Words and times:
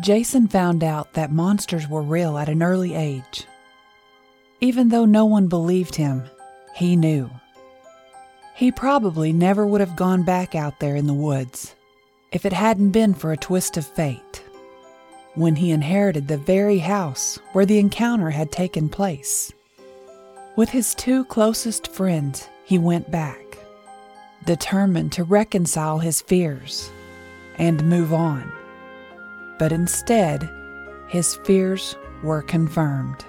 Jason 0.00 0.48
found 0.48 0.84
out 0.84 1.14
that 1.14 1.32
monsters 1.32 1.88
were 1.88 2.02
real 2.02 2.38
at 2.38 2.48
an 2.48 2.62
early 2.62 2.94
age. 2.94 3.46
Even 4.60 4.88
though 4.90 5.04
no 5.04 5.24
one 5.24 5.48
believed 5.48 5.94
him, 5.94 6.24
he 6.74 6.94
knew. 6.94 7.30
He 8.54 8.70
probably 8.70 9.32
never 9.32 9.66
would 9.66 9.80
have 9.80 9.96
gone 9.96 10.24
back 10.24 10.54
out 10.54 10.78
there 10.80 10.96
in 10.96 11.06
the 11.06 11.14
woods 11.14 11.74
if 12.32 12.44
it 12.44 12.52
hadn't 12.52 12.90
been 12.90 13.14
for 13.14 13.32
a 13.32 13.36
twist 13.36 13.76
of 13.76 13.86
fate. 13.86 14.44
When 15.34 15.56
he 15.56 15.70
inherited 15.70 16.28
the 16.28 16.38
very 16.38 16.78
house 16.78 17.38
where 17.52 17.66
the 17.66 17.78
encounter 17.78 18.30
had 18.30 18.52
taken 18.52 18.88
place. 18.88 19.52
With 20.56 20.70
his 20.70 20.94
two 20.94 21.24
closest 21.26 21.88
friends, 21.88 22.48
he 22.64 22.78
went 22.78 23.10
back, 23.10 23.58
determined 24.44 25.12
to 25.12 25.24
reconcile 25.24 25.98
his 25.98 26.20
fears 26.20 26.90
and 27.56 27.88
move 27.88 28.12
on. 28.12 28.52
But 29.58 29.72
instead, 29.72 30.48
his 31.08 31.34
fears 31.44 31.96
were 32.22 32.42
confirmed. 32.42 33.24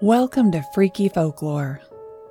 Welcome 0.00 0.50
to 0.52 0.64
Freaky 0.74 1.08
Folklore, 1.08 1.80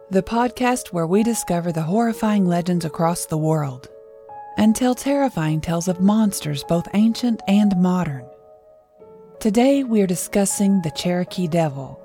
the 0.10 0.24
podcast 0.24 0.88
where 0.88 1.08
we 1.08 1.24
discover 1.24 1.72
the 1.72 1.84
horrifying 1.84 2.46
legends 2.46 2.84
across 2.84 3.26
the 3.26 3.38
world 3.38 3.88
and 4.58 4.76
tell 4.76 4.96
terrifying 4.96 5.62
tales 5.62 5.88
of 5.88 6.02
monsters 6.02 6.66
both 6.66 6.90
ancient 6.94 7.41
and 7.48 7.77
modern. 7.77 8.26
Today 9.40 9.86
we 9.86 10.02
are 10.02 10.08
discussing 10.08 10.82
the 10.82 10.91
Cherokee 10.91 11.48
Devil, 11.48 11.98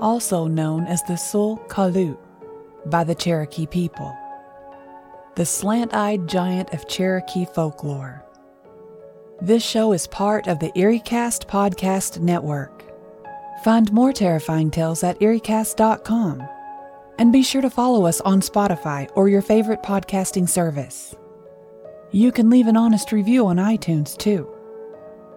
also 0.00 0.48
known 0.48 0.86
as 0.86 1.02
the 1.04 1.16
Sul 1.16 1.58
Kalut 1.68 2.18
by 2.86 3.04
the 3.04 3.14
Cherokee 3.14 3.66
people, 3.66 4.16
the 5.38 5.46
slant 5.46 5.94
eyed 5.94 6.26
giant 6.26 6.74
of 6.74 6.88
Cherokee 6.88 7.44
folklore. 7.44 8.24
This 9.40 9.62
show 9.62 9.92
is 9.92 10.08
part 10.08 10.48
of 10.48 10.58
the 10.58 10.72
EerieCast 10.72 11.46
Podcast 11.46 12.18
Network. 12.18 12.82
Find 13.62 13.92
more 13.92 14.12
terrifying 14.12 14.68
tales 14.68 15.04
at 15.04 15.16
EerieCast.com. 15.20 16.42
And 17.20 17.32
be 17.32 17.44
sure 17.44 17.62
to 17.62 17.70
follow 17.70 18.04
us 18.04 18.20
on 18.22 18.40
Spotify 18.40 19.08
or 19.14 19.28
your 19.28 19.40
favorite 19.40 19.80
podcasting 19.84 20.48
service. 20.48 21.14
You 22.10 22.32
can 22.32 22.50
leave 22.50 22.66
an 22.66 22.76
honest 22.76 23.12
review 23.12 23.46
on 23.46 23.58
iTunes 23.58 24.16
too. 24.16 24.52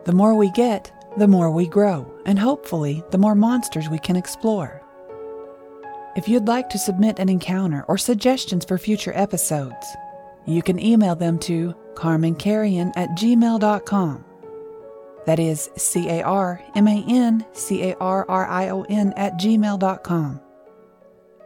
The 0.06 0.14
more 0.14 0.34
we 0.34 0.50
get, 0.54 0.92
the 1.20 1.28
more 1.28 1.52
we 1.52 1.68
grow, 1.68 2.12
and 2.26 2.40
hopefully, 2.40 3.04
the 3.12 3.20
more 3.20 3.36
monsters 3.36 3.88
we 3.88 4.00
can 4.00 4.16
explore. 4.16 4.82
If 6.16 6.28
you'd 6.28 6.48
like 6.48 6.70
to 6.70 6.78
submit 6.78 7.20
an 7.20 7.30
encounter 7.30 7.86
or 7.88 7.98
suggestions 7.98 8.66
for 8.66 8.78
future 8.78 9.14
episodes, 9.16 9.88
you 10.46 10.62
can 10.62 10.78
email 10.80 11.16
them 11.16 11.40
to 11.40 11.74
carmancarrion 11.94 12.92
at 12.98 13.10
gmail.com. 13.12 14.26
That 15.26 15.40
is 15.40 15.70
C 15.78 16.10
A 16.10 16.24
R 16.24 16.62
M 16.76 16.88
A 16.88 17.06
N 17.08 17.46
C 17.54 17.90
A 17.90 17.96
R 17.98 18.26
R 18.28 18.48
I 18.48 18.70
O 18.70 18.84
N 18.84 19.14
at 19.16 19.34
gmail.com. 19.34 20.42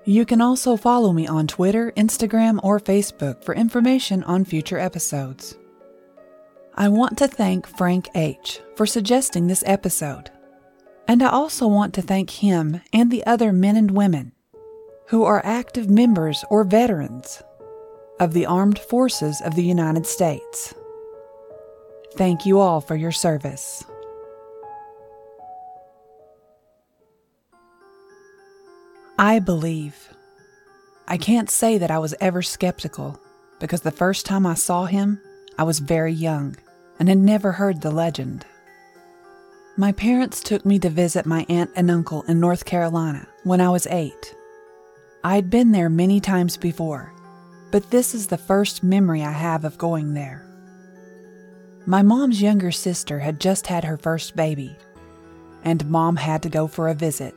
You 0.05 0.25
can 0.25 0.41
also 0.41 0.77
follow 0.77 1.11
me 1.13 1.27
on 1.27 1.47
Twitter, 1.47 1.91
Instagram, 1.97 2.59
or 2.63 2.79
Facebook 2.79 3.44
for 3.44 3.55
information 3.55 4.23
on 4.23 4.45
future 4.45 4.77
episodes. 4.77 5.57
I 6.75 6.89
want 6.89 7.17
to 7.19 7.27
thank 7.27 7.67
Frank 7.67 8.09
H. 8.16 8.61
for 8.75 8.85
suggesting 8.85 9.47
this 9.47 9.63
episode. 9.66 10.29
And 11.07 11.22
I 11.22 11.29
also 11.29 11.67
want 11.67 11.94
to 11.95 12.02
thank 12.02 12.29
him 12.29 12.81
and 12.94 13.11
the 13.11 13.25
other 13.25 13.52
men 13.52 13.75
and 13.75 13.91
women 13.91 14.34
who 15.07 15.23
are 15.23 15.41
active 15.45 15.89
members 15.89 16.43
or 16.49 16.63
veterans 16.63 17.43
of 18.19 18.33
the 18.33 18.45
Armed 18.45 18.79
Forces 18.79 19.41
of 19.41 19.55
the 19.55 19.63
United 19.63 20.05
States. 20.05 20.73
Thank 22.15 22.45
you 22.45 22.59
all 22.59 22.81
for 22.81 22.95
your 22.95 23.11
service. 23.11 23.83
I 29.19 29.39
believe. 29.39 30.09
I 31.07 31.17
can't 31.17 31.49
say 31.49 31.77
that 31.77 31.91
I 31.91 31.99
was 31.99 32.15
ever 32.19 32.41
skeptical 32.41 33.19
because 33.59 33.81
the 33.81 33.91
first 33.91 34.25
time 34.25 34.45
I 34.45 34.55
saw 34.55 34.85
him, 34.85 35.21
I 35.57 35.63
was 35.63 35.79
very 35.79 36.11
young 36.11 36.55
and 36.99 37.09
had 37.09 37.17
never 37.17 37.53
heard 37.53 37.81
the 37.81 37.91
legend. 37.91 38.45
My 39.77 39.91
parents 39.91 40.41
took 40.41 40.65
me 40.65 40.79
to 40.79 40.89
visit 40.89 41.25
my 41.25 41.45
aunt 41.49 41.69
and 41.75 41.91
uncle 41.91 42.23
in 42.23 42.39
North 42.39 42.65
Carolina 42.65 43.27
when 43.44 43.61
I 43.61 43.69
was 43.69 43.88
eight. 43.88 44.35
I 45.25 45.34
had 45.34 45.50
been 45.50 45.72
there 45.72 45.90
many 45.90 46.19
times 46.19 46.56
before, 46.56 47.12
but 47.72 47.90
this 47.90 48.13
is 48.13 48.28
the 48.28 48.38
first 48.38 48.84
memory 48.84 49.24
I 49.24 49.31
have 49.31 49.66
of 49.66 49.75
going 49.75 50.13
there. 50.13 50.46
My 51.88 52.03
mom's 52.03 52.44
younger 52.44 52.72
sister 52.72 53.18
had 53.18 53.41
just 53.41 53.66
had 53.66 53.84
her 53.86 53.97
first 53.97 54.36
baby, 54.36 54.75
and 55.63 55.90
mom 55.90 56.18
had 56.18 56.44
to 56.44 56.50
go 56.50 56.68
for 56.68 56.90
a 56.90 56.94
visit. 56.94 57.34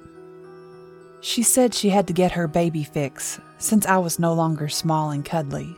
She 1.23 1.43
said 1.43 1.73
she 1.73 1.89
had 1.89 2.07
to 2.09 2.13
get 2.13 2.33
her 2.33 2.47
baby 2.47 2.85
fix 2.85 3.41
since 3.57 3.87
I 3.87 3.97
was 3.97 4.19
no 4.19 4.35
longer 4.35 4.69
small 4.69 5.11
and 5.11 5.25
cuddly. 5.25 5.75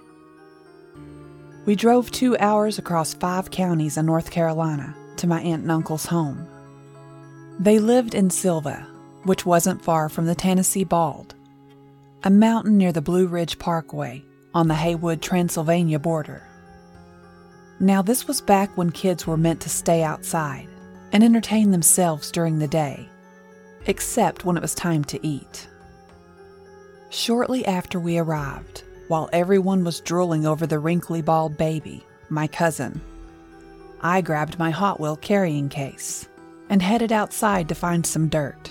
We 1.65 1.77
drove 1.77 2.10
two 2.10 2.37
hours 2.38 2.77
across 2.77 3.15
five 3.15 3.53
counties 3.53 3.97
in 3.97 4.06
North 4.06 4.32
Carolina 4.32 4.97
to 5.19 5.28
my 5.28 5.41
aunt 5.42 5.62
and 5.62 5.71
uncle's 5.71 6.06
home. 6.06 6.44
They 7.60 7.78
lived 7.78 8.16
in 8.16 8.31
Sylva, 8.31 8.84
which 9.22 9.47
wasn't 9.47 9.81
far 9.81 10.09
from 10.09 10.27
the 10.27 10.34
Tennessee 10.34 10.82
Bald, 10.82 11.37
a 12.22 12.31
mountain 12.31 12.76
near 12.76 12.92
the 12.92 13.00
Blue 13.00 13.26
Ridge 13.26 13.58
Parkway 13.58 14.22
on 14.53 14.69
the 14.69 14.75
Haywood, 14.75 15.22
Transylvania 15.22 15.98
border. 15.98 16.42
Now, 17.78 18.03
this 18.03 18.28
was 18.28 18.42
back 18.42 18.76
when 18.76 18.91
kids 18.91 19.26
were 19.26 19.38
meant 19.38 19.62
to 19.62 19.70
stay 19.70 20.03
outside 20.03 20.69
and 21.12 21.25
entertain 21.25 21.70
themselves 21.70 22.30
during 22.30 22.59
the 22.59 22.69
day, 22.69 23.09
except 23.86 24.44
when 24.44 24.59
it 24.59 24.62
was 24.62 24.75
time 24.75 25.03
to 25.04 25.26
eat. 25.26 25.66
Shortly 27.09 27.64
after 27.64 27.98
we 27.98 28.19
arrived, 28.19 28.84
while 29.09 29.30
everyone 29.32 29.82
was 29.82 30.00
drooling 30.00 30.47
over 30.47 30.66
the 30.66 30.78
wrinkly 30.78 31.22
bald 31.22 31.56
baby, 31.56 32.04
my 32.28 32.47
cousin, 32.47 33.00
I 34.03 34.20
grabbed 34.20 34.59
my 34.59 34.70
Hot 34.70 35.00
Wheel 35.00 35.16
carrying 35.16 35.70
case 35.70 36.28
and 36.69 36.82
headed 36.82 37.12
outside 37.12 37.69
to 37.70 37.75
find 37.75 38.04
some 38.06 38.28
dirt. 38.28 38.70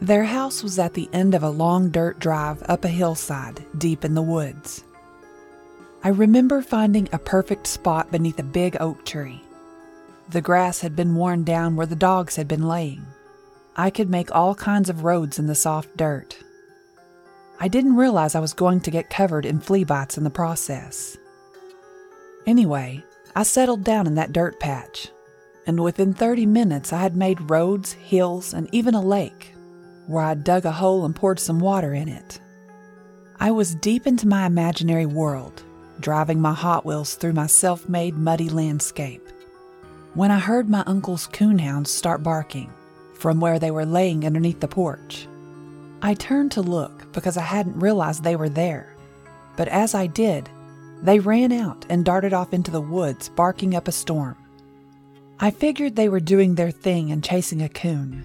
Their 0.00 0.24
house 0.24 0.62
was 0.62 0.78
at 0.78 0.94
the 0.94 1.08
end 1.12 1.34
of 1.34 1.42
a 1.42 1.50
long 1.50 1.90
dirt 1.90 2.20
drive 2.20 2.62
up 2.68 2.84
a 2.84 2.88
hillside 2.88 3.64
deep 3.76 4.04
in 4.04 4.14
the 4.14 4.22
woods. 4.22 4.84
I 6.04 6.10
remember 6.10 6.62
finding 6.62 7.08
a 7.12 7.18
perfect 7.18 7.66
spot 7.66 8.12
beneath 8.12 8.38
a 8.38 8.44
big 8.44 8.76
oak 8.78 9.04
tree. 9.04 9.42
The 10.28 10.40
grass 10.40 10.80
had 10.80 10.94
been 10.94 11.16
worn 11.16 11.42
down 11.42 11.74
where 11.74 11.86
the 11.86 11.96
dogs 11.96 12.36
had 12.36 12.46
been 12.46 12.68
laying. 12.68 13.04
I 13.74 13.90
could 13.90 14.08
make 14.08 14.32
all 14.34 14.54
kinds 14.54 14.88
of 14.88 15.02
roads 15.02 15.38
in 15.38 15.48
the 15.48 15.56
soft 15.56 15.96
dirt. 15.96 16.38
I 17.58 17.66
didn't 17.66 17.96
realize 17.96 18.36
I 18.36 18.40
was 18.40 18.52
going 18.52 18.80
to 18.82 18.92
get 18.92 19.10
covered 19.10 19.44
in 19.44 19.58
flea 19.58 19.82
bites 19.82 20.16
in 20.16 20.22
the 20.22 20.30
process. 20.30 21.16
Anyway, 22.46 23.02
I 23.34 23.42
settled 23.42 23.82
down 23.82 24.06
in 24.06 24.14
that 24.14 24.32
dirt 24.32 24.60
patch, 24.60 25.08
and 25.66 25.80
within 25.82 26.14
30 26.14 26.46
minutes 26.46 26.92
I 26.92 27.00
had 27.00 27.16
made 27.16 27.50
roads, 27.50 27.94
hills, 27.94 28.54
and 28.54 28.68
even 28.70 28.94
a 28.94 29.02
lake, 29.02 29.54
where 30.08 30.24
I 30.24 30.34
dug 30.34 30.64
a 30.64 30.72
hole 30.72 31.04
and 31.04 31.14
poured 31.14 31.38
some 31.38 31.60
water 31.60 31.94
in 31.94 32.08
it. 32.08 32.40
I 33.38 33.52
was 33.52 33.76
deep 33.76 34.06
into 34.06 34.26
my 34.26 34.46
imaginary 34.46 35.06
world, 35.06 35.62
driving 36.00 36.40
my 36.40 36.54
Hot 36.54 36.84
Wheels 36.84 37.14
through 37.14 37.34
my 37.34 37.46
self 37.46 37.88
made 37.88 38.16
muddy 38.16 38.48
landscape, 38.48 39.22
when 40.14 40.32
I 40.32 40.40
heard 40.40 40.68
my 40.68 40.82
uncle's 40.86 41.28
coonhounds 41.28 41.88
start 41.88 42.22
barking 42.22 42.72
from 43.14 43.38
where 43.38 43.58
they 43.58 43.70
were 43.70 43.86
laying 43.86 44.24
underneath 44.24 44.60
the 44.60 44.66
porch. 44.66 45.28
I 46.02 46.14
turned 46.14 46.52
to 46.52 46.62
look 46.62 47.12
because 47.12 47.36
I 47.36 47.42
hadn't 47.42 47.78
realized 47.78 48.24
they 48.24 48.36
were 48.36 48.48
there, 48.48 48.96
but 49.56 49.68
as 49.68 49.94
I 49.94 50.06
did, 50.06 50.48
they 51.02 51.20
ran 51.20 51.52
out 51.52 51.84
and 51.88 52.04
darted 52.04 52.32
off 52.32 52.52
into 52.52 52.70
the 52.70 52.80
woods, 52.80 53.28
barking 53.28 53.76
up 53.76 53.88
a 53.88 53.92
storm. 53.92 54.36
I 55.38 55.50
figured 55.50 55.94
they 55.94 56.08
were 56.08 56.20
doing 56.20 56.54
their 56.54 56.70
thing 56.70 57.12
and 57.12 57.22
chasing 57.22 57.62
a 57.62 57.68
coon. 57.68 58.24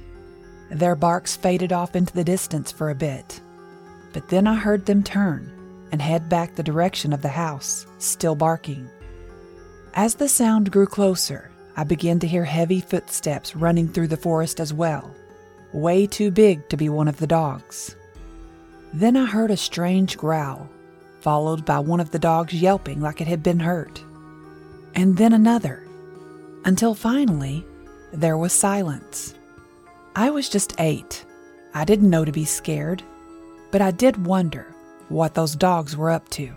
Their 0.74 0.96
barks 0.96 1.36
faded 1.36 1.72
off 1.72 1.96
into 1.96 2.14
the 2.14 2.24
distance 2.24 2.72
for 2.72 2.90
a 2.90 2.96
bit, 2.96 3.40
but 4.12 4.28
then 4.30 4.48
I 4.48 4.56
heard 4.56 4.88
them 4.88 5.04
turn 5.04 5.52
and 5.92 6.02
head 6.02 6.28
back 6.30 6.56
the 6.56 6.64
direction 6.64 7.14
of 7.14 7.22
the 7.22 7.30
house, 7.30 7.86
still 8.00 8.34
barking. 8.34 8.90
As 9.94 10.16
the 10.16 10.28
sound 10.28 10.72
grew 10.72 10.88
closer, 10.88 11.52
I 11.78 11.84
began 11.84 12.18
to 12.20 12.28
hear 12.28 12.44
heavy 12.44 12.82
footsteps 12.82 13.56
running 13.56 13.88
through 13.88 14.08
the 14.08 14.18
forest 14.18 14.60
as 14.60 14.74
well, 14.74 15.14
way 15.74 16.08
too 16.08 16.32
big 16.32 16.68
to 16.70 16.78
be 16.78 16.90
one 16.90 17.08
of 17.08 17.18
the 17.18 17.28
dogs. 17.28 17.96
Then 18.94 19.16
I 19.16 19.26
heard 19.26 19.52
a 19.52 19.58
strange 19.58 20.18
growl, 20.18 20.68
followed 21.22 21.66
by 21.66 21.78
one 21.78 22.00
of 22.00 22.10
the 22.10 22.18
dogs 22.18 22.54
yelping 22.54 23.00
like 23.00 23.22
it 23.22 23.28
had 23.28 23.44
been 23.44 23.60
hurt, 23.60 24.04
and 24.96 25.18
then 25.18 25.34
another, 25.34 25.88
until 26.66 26.96
finally 26.96 27.64
there 28.12 28.40
was 28.40 28.54
silence. 28.54 29.36
I 30.16 30.30
was 30.30 30.48
just 30.48 30.76
eight. 30.80 31.26
I 31.74 31.86
didn't 31.86 32.10
know 32.10 32.24
to 32.24 32.32
be 32.32 32.46
scared, 32.46 33.02
but 33.72 33.82
I 33.82 33.90
did 33.90 34.28
wonder 34.28 34.76
what 35.10 35.34
those 35.34 35.56
dogs 35.56 35.98
were 35.98 36.12
up 36.12 36.30
to. 36.30 36.54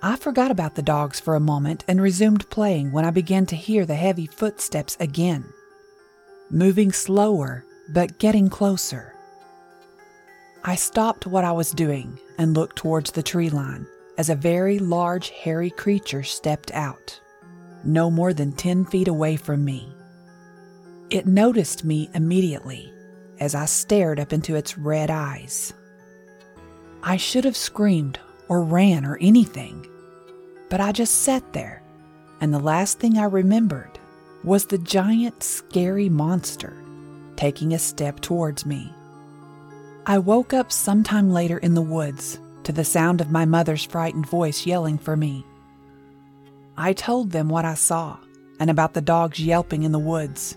I 0.00 0.14
forgot 0.14 0.52
about 0.52 0.76
the 0.76 0.82
dogs 0.82 1.18
for 1.18 1.34
a 1.34 1.40
moment 1.40 1.84
and 1.88 2.00
resumed 2.00 2.48
playing 2.50 2.92
when 2.92 3.04
I 3.04 3.10
began 3.10 3.46
to 3.46 3.56
hear 3.56 3.84
the 3.84 3.96
heavy 3.96 4.26
footsteps 4.26 4.96
again, 5.00 5.44
moving 6.50 6.92
slower 6.92 7.64
but 7.88 8.18
getting 8.18 8.48
closer. 8.48 9.14
I 10.62 10.76
stopped 10.76 11.26
what 11.26 11.44
I 11.44 11.52
was 11.52 11.72
doing 11.72 12.16
and 12.38 12.54
looked 12.54 12.76
towards 12.76 13.10
the 13.10 13.24
tree 13.24 13.50
line 13.50 13.86
as 14.18 14.30
a 14.30 14.36
very 14.36 14.78
large, 14.78 15.30
hairy 15.30 15.70
creature 15.70 16.22
stepped 16.22 16.70
out, 16.72 17.20
no 17.82 18.08
more 18.08 18.32
than 18.32 18.52
10 18.52 18.84
feet 18.84 19.08
away 19.08 19.36
from 19.36 19.64
me. 19.64 19.92
It 21.10 21.26
noticed 21.26 21.84
me 21.84 22.10
immediately 22.12 22.92
as 23.40 23.54
I 23.54 23.64
stared 23.64 24.20
up 24.20 24.32
into 24.32 24.56
its 24.56 24.76
red 24.76 25.10
eyes. 25.10 25.72
I 27.02 27.16
should 27.16 27.44
have 27.44 27.56
screamed 27.56 28.18
or 28.48 28.62
ran 28.62 29.06
or 29.06 29.16
anything, 29.20 29.86
but 30.68 30.80
I 30.80 30.92
just 30.92 31.22
sat 31.22 31.52
there, 31.54 31.82
and 32.40 32.52
the 32.52 32.58
last 32.58 32.98
thing 32.98 33.16
I 33.16 33.24
remembered 33.24 33.98
was 34.44 34.66
the 34.66 34.78
giant, 34.78 35.42
scary 35.42 36.08
monster 36.08 36.76
taking 37.36 37.72
a 37.72 37.78
step 37.78 38.20
towards 38.20 38.66
me. 38.66 38.92
I 40.04 40.18
woke 40.18 40.52
up 40.52 40.72
sometime 40.72 41.30
later 41.30 41.58
in 41.58 41.74
the 41.74 41.82
woods 41.82 42.40
to 42.64 42.72
the 42.72 42.84
sound 42.84 43.20
of 43.20 43.30
my 43.30 43.44
mother's 43.44 43.84
frightened 43.84 44.26
voice 44.26 44.66
yelling 44.66 44.98
for 44.98 45.16
me. 45.16 45.46
I 46.76 46.92
told 46.92 47.30
them 47.30 47.48
what 47.48 47.64
I 47.64 47.74
saw 47.74 48.18
and 48.60 48.68
about 48.68 48.92
the 48.92 49.00
dogs 49.00 49.38
yelping 49.38 49.84
in 49.84 49.92
the 49.92 49.98
woods, 49.98 50.56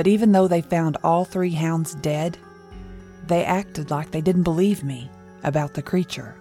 but 0.00 0.06
even 0.06 0.32
though 0.32 0.48
they 0.48 0.62
found 0.62 0.96
all 1.04 1.26
three 1.26 1.50
hounds 1.50 1.94
dead, 1.96 2.38
they 3.26 3.44
acted 3.44 3.90
like 3.90 4.10
they 4.10 4.22
didn't 4.22 4.44
believe 4.44 4.82
me 4.82 5.10
about 5.42 5.74
the 5.74 5.82
creature. 5.82 6.36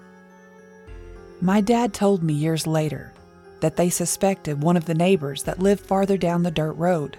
My 1.41 1.59
dad 1.59 1.93
told 1.93 2.23
me 2.23 2.33
years 2.33 2.65
later 2.65 3.11
that 3.59 3.75
they 3.75 3.89
suspected 3.89 4.63
one 4.63 4.77
of 4.77 4.85
the 4.85 4.93
neighbors 4.93 5.43
that 5.43 5.59
lived 5.59 5.85
farther 5.85 6.15
down 6.15 6.41
the 6.41 6.51
dirt 6.51 6.71
road. 6.71 7.17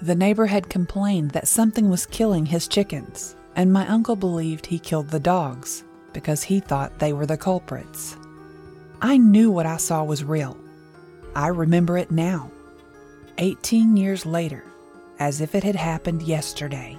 The 0.00 0.14
neighbor 0.14 0.46
had 0.46 0.68
complained 0.68 1.32
that 1.32 1.48
something 1.48 1.90
was 1.90 2.06
killing 2.06 2.46
his 2.46 2.68
chickens, 2.68 3.34
and 3.56 3.72
my 3.72 3.88
uncle 3.88 4.14
believed 4.14 4.66
he 4.66 4.78
killed 4.78 5.08
the 5.08 5.18
dogs 5.18 5.82
because 6.12 6.44
he 6.44 6.60
thought 6.60 7.00
they 7.00 7.12
were 7.12 7.26
the 7.26 7.36
culprits. 7.36 8.16
I 9.02 9.16
knew 9.16 9.50
what 9.50 9.66
I 9.66 9.78
saw 9.78 10.04
was 10.04 10.22
real. 10.22 10.56
I 11.34 11.48
remember 11.48 11.98
it 11.98 12.12
now, 12.12 12.52
18 13.38 13.96
years 13.96 14.24
later, 14.24 14.62
as 15.18 15.40
if 15.40 15.54
it 15.54 15.64
had 15.64 15.76
happened 15.76 16.22
yesterday. 16.22 16.96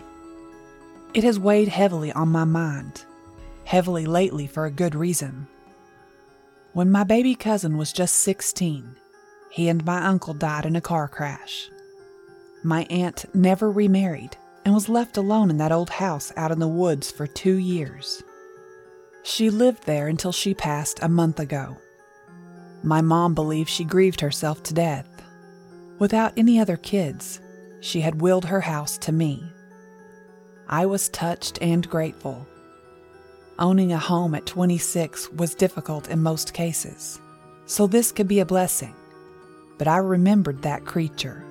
It 1.14 1.24
has 1.24 1.40
weighed 1.40 1.68
heavily 1.68 2.12
on 2.12 2.30
my 2.30 2.44
mind, 2.44 3.06
heavily 3.64 4.06
lately 4.06 4.48
for 4.48 4.66
a 4.66 4.72
good 4.72 4.96
reason. 4.96 5.48
When 6.74 6.92
my 6.92 7.04
baby 7.04 7.36
cousin 7.36 7.78
was 7.78 7.94
just 7.94 8.18
16, 8.18 8.96
he 9.50 9.70
and 9.70 9.86
my 9.86 10.06
uncle 10.06 10.34
died 10.34 10.66
in 10.66 10.76
a 10.76 10.82
car 10.82 11.08
crash. 11.08 11.70
My 12.64 12.86
aunt 12.90 13.26
never 13.34 13.72
remarried 13.72 14.38
and 14.66 14.74
was 14.74 14.90
left 14.90 15.18
alone 15.18 15.50
in 15.50 15.58
that 15.58 15.72
old 15.72 15.90
house 15.90 16.34
out 16.36 16.52
in 16.52 16.60
the 16.60 16.68
woods 16.68 17.10
for 17.10 17.26
two 17.26 17.56
years. 17.56 18.22
She 19.24 19.50
lived 19.50 19.86
there 19.86 20.08
until 20.08 20.32
she 20.32 20.54
passed 20.54 21.00
a 21.02 21.10
month 21.10 21.40
ago. 21.40 21.78
My 22.84 23.02
mom 23.02 23.34
believes 23.34 23.72
she 23.72 23.84
grieved 23.84 24.22
herself 24.22 24.62
to 24.64 24.74
death. 24.74 25.08
Without 26.00 26.34
any 26.38 26.60
other 26.60 26.78
kids, 26.78 27.42
she 27.88 28.02
had 28.02 28.22
willed 28.22 28.46
her 28.46 28.60
house 28.60 28.98
to 28.98 29.14
me. 29.14 29.42
I 30.68 30.86
was 30.86 31.08
touched 31.08 31.58
and 31.62 31.90
grateful. 31.90 32.46
Owning 33.58 33.94
a 33.94 33.98
home 33.98 34.36
at 34.36 34.46
26 34.46 35.32
was 35.32 35.56
difficult 35.56 36.10
in 36.10 36.22
most 36.22 36.54
cases, 36.54 37.20
so 37.66 37.88
this 37.88 38.12
could 38.12 38.28
be 38.28 38.42
a 38.42 38.46
blessing. 38.46 38.94
But 39.78 39.88
I 39.88 39.98
remembered 39.98 40.62
that 40.62 40.86
creature. 40.86 41.46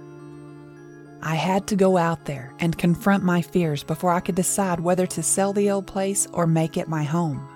I 1.23 1.37
had 1.37 1.67
to 1.69 1.77
go 1.77 1.97
out 1.97 2.27
there 2.27 2.55
and 2.59 2.77
confront 2.77 3.25
my 3.25 3.41
fears 3.41 3.82
before 3.82 4.12
I 4.12 4.21
could 4.21 4.35
decide 4.35 4.79
whether 4.79 5.06
to 5.06 5.23
sell 5.23 5.55
the 5.55 5.71
old 5.71 5.87
place 5.87 6.29
or 6.32 6.47
make 6.47 6.77
it 6.77 6.87
my 6.87 7.03
home. 7.03 7.49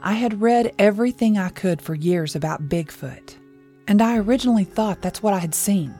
I 0.00 0.12
had 0.12 0.40
read 0.40 0.74
everything 0.78 1.36
I 1.36 1.48
could 1.48 1.82
for 1.82 1.94
years 1.94 2.36
about 2.36 2.68
Bigfoot, 2.68 3.34
and 3.88 4.00
I 4.00 4.18
originally 4.18 4.64
thought 4.64 5.02
that's 5.02 5.22
what 5.22 5.34
I 5.34 5.38
had 5.38 5.54
seen. 5.54 5.94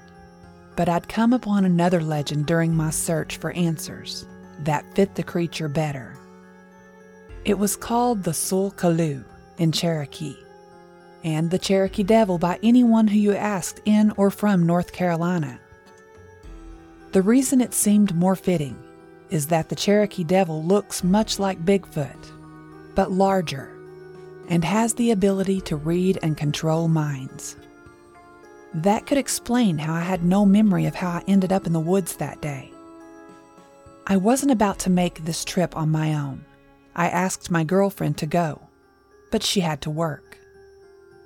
But 0.76 0.88
I'd 0.88 1.08
come 1.08 1.32
upon 1.32 1.64
another 1.64 2.00
legend 2.00 2.46
during 2.46 2.74
my 2.74 2.90
search 2.90 3.36
for 3.36 3.52
answers 3.52 4.26
that 4.60 4.84
fit 4.94 5.14
the 5.14 5.22
creature 5.22 5.68
better. 5.68 6.16
It 7.44 7.58
was 7.58 7.76
called 7.76 8.22
the 8.22 8.34
Sul 8.34 8.72
Kalu 8.72 9.24
in 9.58 9.70
Cherokee, 9.70 10.36
and 11.22 11.50
the 11.50 11.58
Cherokee 11.58 12.02
Devil 12.02 12.38
by 12.38 12.58
anyone 12.62 13.06
who 13.06 13.18
you 13.18 13.34
asked 13.34 13.80
in 13.84 14.12
or 14.16 14.30
from 14.30 14.66
North 14.66 14.92
Carolina. 14.92 15.60
The 17.12 17.22
reason 17.22 17.60
it 17.60 17.74
seemed 17.74 18.14
more 18.14 18.34
fitting 18.34 18.76
is 19.30 19.46
that 19.48 19.68
the 19.68 19.76
Cherokee 19.76 20.24
Devil 20.24 20.64
looks 20.64 21.04
much 21.04 21.38
like 21.38 21.64
Bigfoot, 21.64 22.32
but 22.94 23.12
larger 23.12 23.70
and 24.48 24.64
has 24.64 24.94
the 24.94 25.10
ability 25.10 25.60
to 25.62 25.76
read 25.76 26.18
and 26.22 26.36
control 26.36 26.88
minds. 26.88 27.56
That 28.74 29.06
could 29.06 29.18
explain 29.18 29.78
how 29.78 29.94
I 29.94 30.00
had 30.00 30.24
no 30.24 30.44
memory 30.44 30.86
of 30.86 30.96
how 30.96 31.10
I 31.10 31.24
ended 31.28 31.52
up 31.52 31.66
in 31.66 31.72
the 31.72 31.80
woods 31.80 32.16
that 32.16 32.40
day. 32.40 32.72
I 34.06 34.16
wasn't 34.16 34.52
about 34.52 34.80
to 34.80 34.90
make 34.90 35.24
this 35.24 35.44
trip 35.44 35.76
on 35.76 35.90
my 35.90 36.14
own. 36.14 36.44
I 36.96 37.08
asked 37.08 37.50
my 37.50 37.64
girlfriend 37.64 38.18
to 38.18 38.26
go, 38.26 38.60
but 39.30 39.42
she 39.42 39.60
had 39.60 39.80
to 39.82 39.90
work. 39.90 40.38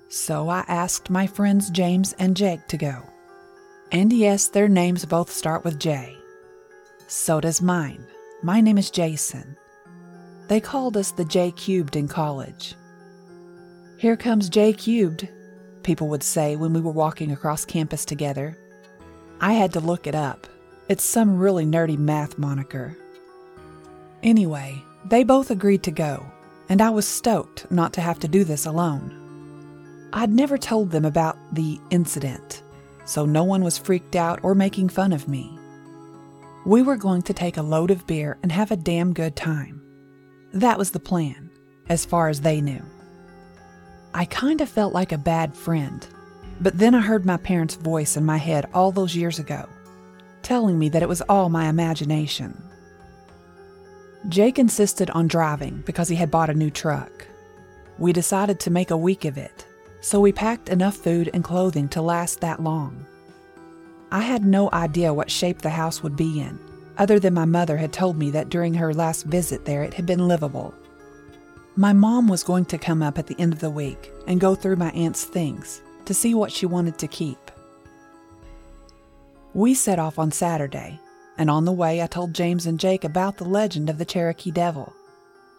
So 0.08 0.48
I 0.48 0.64
asked 0.68 1.10
my 1.10 1.26
friends 1.26 1.70
James 1.70 2.14
and 2.18 2.36
Jake 2.36 2.66
to 2.68 2.76
go. 2.76 3.02
And 3.90 4.12
yes, 4.12 4.48
their 4.48 4.68
names 4.68 5.04
both 5.06 5.30
start 5.30 5.64
with 5.64 5.80
J. 5.80 6.16
So 7.06 7.40
does 7.40 7.62
mine. 7.62 8.06
My 8.42 8.60
name 8.60 8.78
is 8.78 8.90
Jason. 8.90 9.56
They 10.48 10.60
called 10.60 10.96
us 10.96 11.10
the 11.10 11.24
J 11.24 11.50
Cubed 11.52 11.96
in 11.96 12.08
college. 12.08 12.74
Here 13.96 14.16
comes 14.16 14.48
J 14.48 14.72
Cubed, 14.72 15.28
people 15.88 16.08
would 16.08 16.22
say 16.22 16.54
when 16.54 16.74
we 16.74 16.82
were 16.82 16.90
walking 16.90 17.32
across 17.32 17.64
campus 17.64 18.04
together. 18.04 18.58
I 19.40 19.54
had 19.54 19.72
to 19.72 19.80
look 19.80 20.06
it 20.06 20.14
up. 20.14 20.46
It's 20.86 21.02
some 21.02 21.38
really 21.38 21.64
nerdy 21.64 21.96
math 21.96 22.36
moniker. 22.36 22.94
Anyway, 24.22 24.82
they 25.06 25.24
both 25.24 25.50
agreed 25.50 25.82
to 25.84 25.90
go, 25.90 26.26
and 26.68 26.82
I 26.82 26.90
was 26.90 27.08
stoked 27.08 27.70
not 27.70 27.94
to 27.94 28.02
have 28.02 28.18
to 28.18 28.28
do 28.28 28.44
this 28.44 28.66
alone. 28.66 30.10
I'd 30.12 30.30
never 30.30 30.58
told 30.58 30.90
them 30.90 31.06
about 31.06 31.38
the 31.54 31.80
incident, 31.88 32.62
so 33.06 33.24
no 33.24 33.44
one 33.44 33.64
was 33.64 33.78
freaked 33.78 34.14
out 34.14 34.40
or 34.42 34.54
making 34.54 34.90
fun 34.90 35.14
of 35.14 35.26
me. 35.26 35.58
We 36.66 36.82
were 36.82 36.98
going 36.98 37.22
to 37.22 37.32
take 37.32 37.56
a 37.56 37.62
load 37.62 37.90
of 37.90 38.06
beer 38.06 38.36
and 38.42 38.52
have 38.52 38.70
a 38.70 38.76
damn 38.76 39.14
good 39.14 39.36
time. 39.36 39.80
That 40.52 40.76
was 40.76 40.90
the 40.90 41.00
plan, 41.00 41.48
as 41.88 42.04
far 42.04 42.28
as 42.28 42.42
they 42.42 42.60
knew. 42.60 42.84
I 44.18 44.24
kind 44.24 44.60
of 44.60 44.68
felt 44.68 44.92
like 44.92 45.12
a 45.12 45.16
bad 45.16 45.54
friend. 45.54 46.04
But 46.60 46.76
then 46.76 46.92
I 46.92 47.00
heard 47.00 47.24
my 47.24 47.36
parents' 47.36 47.76
voice 47.76 48.16
in 48.16 48.26
my 48.26 48.36
head 48.36 48.68
all 48.74 48.90
those 48.90 49.14
years 49.14 49.38
ago, 49.38 49.68
telling 50.42 50.76
me 50.76 50.88
that 50.88 51.04
it 51.04 51.08
was 51.08 51.20
all 51.28 51.48
my 51.48 51.68
imagination. 51.68 52.60
Jake 54.28 54.58
insisted 54.58 55.08
on 55.10 55.28
driving 55.28 55.84
because 55.86 56.08
he 56.08 56.16
had 56.16 56.32
bought 56.32 56.50
a 56.50 56.54
new 56.54 56.68
truck. 56.68 57.28
We 57.96 58.12
decided 58.12 58.58
to 58.58 58.72
make 58.72 58.90
a 58.90 58.96
week 58.96 59.24
of 59.24 59.38
it, 59.38 59.64
so 60.00 60.18
we 60.18 60.32
packed 60.32 60.68
enough 60.68 60.96
food 60.96 61.30
and 61.32 61.44
clothing 61.44 61.88
to 61.90 62.02
last 62.02 62.40
that 62.40 62.60
long. 62.60 63.06
I 64.10 64.22
had 64.22 64.44
no 64.44 64.68
idea 64.72 65.14
what 65.14 65.30
shape 65.30 65.62
the 65.62 65.70
house 65.70 66.02
would 66.02 66.16
be 66.16 66.40
in, 66.40 66.58
other 66.98 67.20
than 67.20 67.34
my 67.34 67.44
mother 67.44 67.76
had 67.76 67.92
told 67.92 68.18
me 68.18 68.32
that 68.32 68.48
during 68.48 68.74
her 68.74 68.92
last 68.92 69.26
visit 69.26 69.64
there 69.64 69.84
it 69.84 69.94
had 69.94 70.06
been 70.06 70.26
livable. 70.26 70.74
My 71.78 71.92
mom 71.92 72.26
was 72.26 72.42
going 72.42 72.64
to 72.64 72.76
come 72.76 73.04
up 73.04 73.20
at 73.20 73.28
the 73.28 73.36
end 73.38 73.52
of 73.52 73.60
the 73.60 73.70
week 73.70 74.10
and 74.26 74.40
go 74.40 74.56
through 74.56 74.74
my 74.74 74.90
aunt's 74.90 75.22
things 75.22 75.80
to 76.06 76.12
see 76.12 76.34
what 76.34 76.50
she 76.50 76.66
wanted 76.66 76.98
to 76.98 77.06
keep. 77.06 77.52
We 79.54 79.74
set 79.74 80.00
off 80.00 80.18
on 80.18 80.32
Saturday, 80.32 80.98
and 81.36 81.48
on 81.48 81.64
the 81.64 81.70
way 81.70 82.02
I 82.02 82.08
told 82.08 82.34
James 82.34 82.66
and 82.66 82.80
Jake 82.80 83.04
about 83.04 83.36
the 83.36 83.44
legend 83.44 83.88
of 83.88 83.98
the 83.98 84.04
Cherokee 84.04 84.50
Devil, 84.50 84.92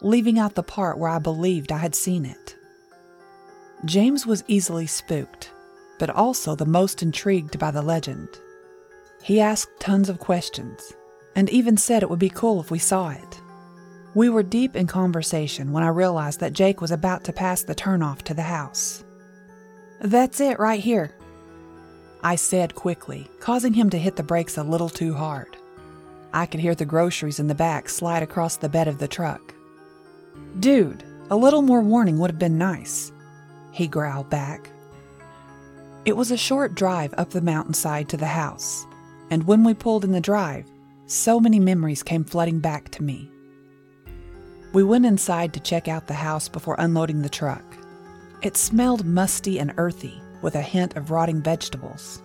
leaving 0.02 0.38
out 0.38 0.56
the 0.56 0.62
part 0.62 0.98
where 0.98 1.08
I 1.08 1.20
believed 1.20 1.72
I 1.72 1.78
had 1.78 1.94
seen 1.94 2.26
it. 2.26 2.54
James 3.86 4.26
was 4.26 4.44
easily 4.46 4.86
spooked, 4.86 5.50
but 5.98 6.10
also 6.10 6.54
the 6.54 6.66
most 6.66 7.02
intrigued 7.02 7.58
by 7.58 7.70
the 7.70 7.80
legend. 7.80 8.28
He 9.22 9.40
asked 9.40 9.80
tons 9.80 10.10
of 10.10 10.18
questions, 10.18 10.92
and 11.34 11.48
even 11.48 11.78
said 11.78 12.02
it 12.02 12.10
would 12.10 12.18
be 12.18 12.28
cool 12.28 12.60
if 12.60 12.70
we 12.70 12.78
saw 12.78 13.08
it. 13.08 13.40
We 14.14 14.28
were 14.28 14.42
deep 14.42 14.74
in 14.74 14.86
conversation 14.86 15.72
when 15.72 15.84
I 15.84 15.88
realized 15.88 16.40
that 16.40 16.52
Jake 16.52 16.80
was 16.80 16.90
about 16.90 17.24
to 17.24 17.32
pass 17.32 17.62
the 17.62 17.74
turnoff 17.74 18.22
to 18.22 18.34
the 18.34 18.42
house. 18.42 19.04
That's 20.00 20.40
it 20.40 20.58
right 20.58 20.80
here, 20.80 21.14
I 22.22 22.34
said 22.36 22.74
quickly, 22.74 23.28
causing 23.38 23.72
him 23.72 23.88
to 23.90 23.98
hit 23.98 24.16
the 24.16 24.22
brakes 24.22 24.58
a 24.58 24.62
little 24.62 24.88
too 24.88 25.14
hard. 25.14 25.56
I 26.32 26.46
could 26.46 26.60
hear 26.60 26.74
the 26.74 26.84
groceries 26.84 27.38
in 27.40 27.46
the 27.46 27.54
back 27.54 27.88
slide 27.88 28.22
across 28.22 28.56
the 28.56 28.68
bed 28.68 28.88
of 28.88 28.98
the 28.98 29.08
truck. 29.08 29.54
Dude, 30.58 31.04
a 31.30 31.36
little 31.36 31.62
more 31.62 31.80
warning 31.80 32.18
would 32.18 32.30
have 32.30 32.38
been 32.38 32.58
nice. 32.58 33.12
he 33.72 33.86
growled 33.86 34.28
back. 34.28 34.70
It 36.04 36.16
was 36.16 36.30
a 36.30 36.36
short 36.36 36.74
drive 36.74 37.14
up 37.16 37.30
the 37.30 37.40
mountainside 37.40 38.08
to 38.08 38.16
the 38.16 38.26
house, 38.26 38.84
and 39.30 39.46
when 39.46 39.62
we 39.62 39.74
pulled 39.74 40.04
in 40.04 40.12
the 40.12 40.20
drive, 40.20 40.66
so 41.06 41.38
many 41.38 41.60
memories 41.60 42.02
came 42.02 42.24
flooding 42.24 42.58
back 42.58 42.88
to 42.90 43.02
me. 43.02 43.30
We 44.72 44.84
went 44.84 45.06
inside 45.06 45.52
to 45.54 45.60
check 45.60 45.88
out 45.88 46.06
the 46.06 46.14
house 46.14 46.48
before 46.48 46.76
unloading 46.78 47.22
the 47.22 47.28
truck. 47.28 47.64
It 48.42 48.56
smelled 48.56 49.04
musty 49.04 49.58
and 49.58 49.74
earthy, 49.76 50.20
with 50.42 50.54
a 50.54 50.62
hint 50.62 50.96
of 50.96 51.10
rotting 51.10 51.42
vegetables. 51.42 52.22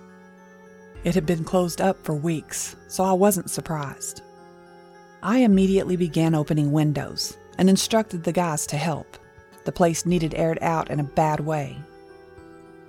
It 1.04 1.16
had 1.16 1.26
been 1.26 1.44
closed 1.44 1.82
up 1.82 2.04
for 2.04 2.14
weeks, 2.14 2.76
so 2.88 3.04
I 3.04 3.14
wasn't 3.14 3.50
surprised. 3.50 4.22
I 5.24 5.40
immediately 5.40 5.96
began 5.96 6.36
opening 6.36 6.72
windows 6.72 7.38
and 7.58 7.70
instructed 7.70 8.24
the 8.24 8.32
guys 8.32 8.68
to 8.68 8.78
help. 8.78 9.18
The 9.66 9.72
place 9.72 10.06
needed 10.06 10.36
aired 10.36 10.60
out 10.62 10.92
in 10.92 11.00
a 11.00 11.04
bad 11.04 11.40
way. 11.40 11.78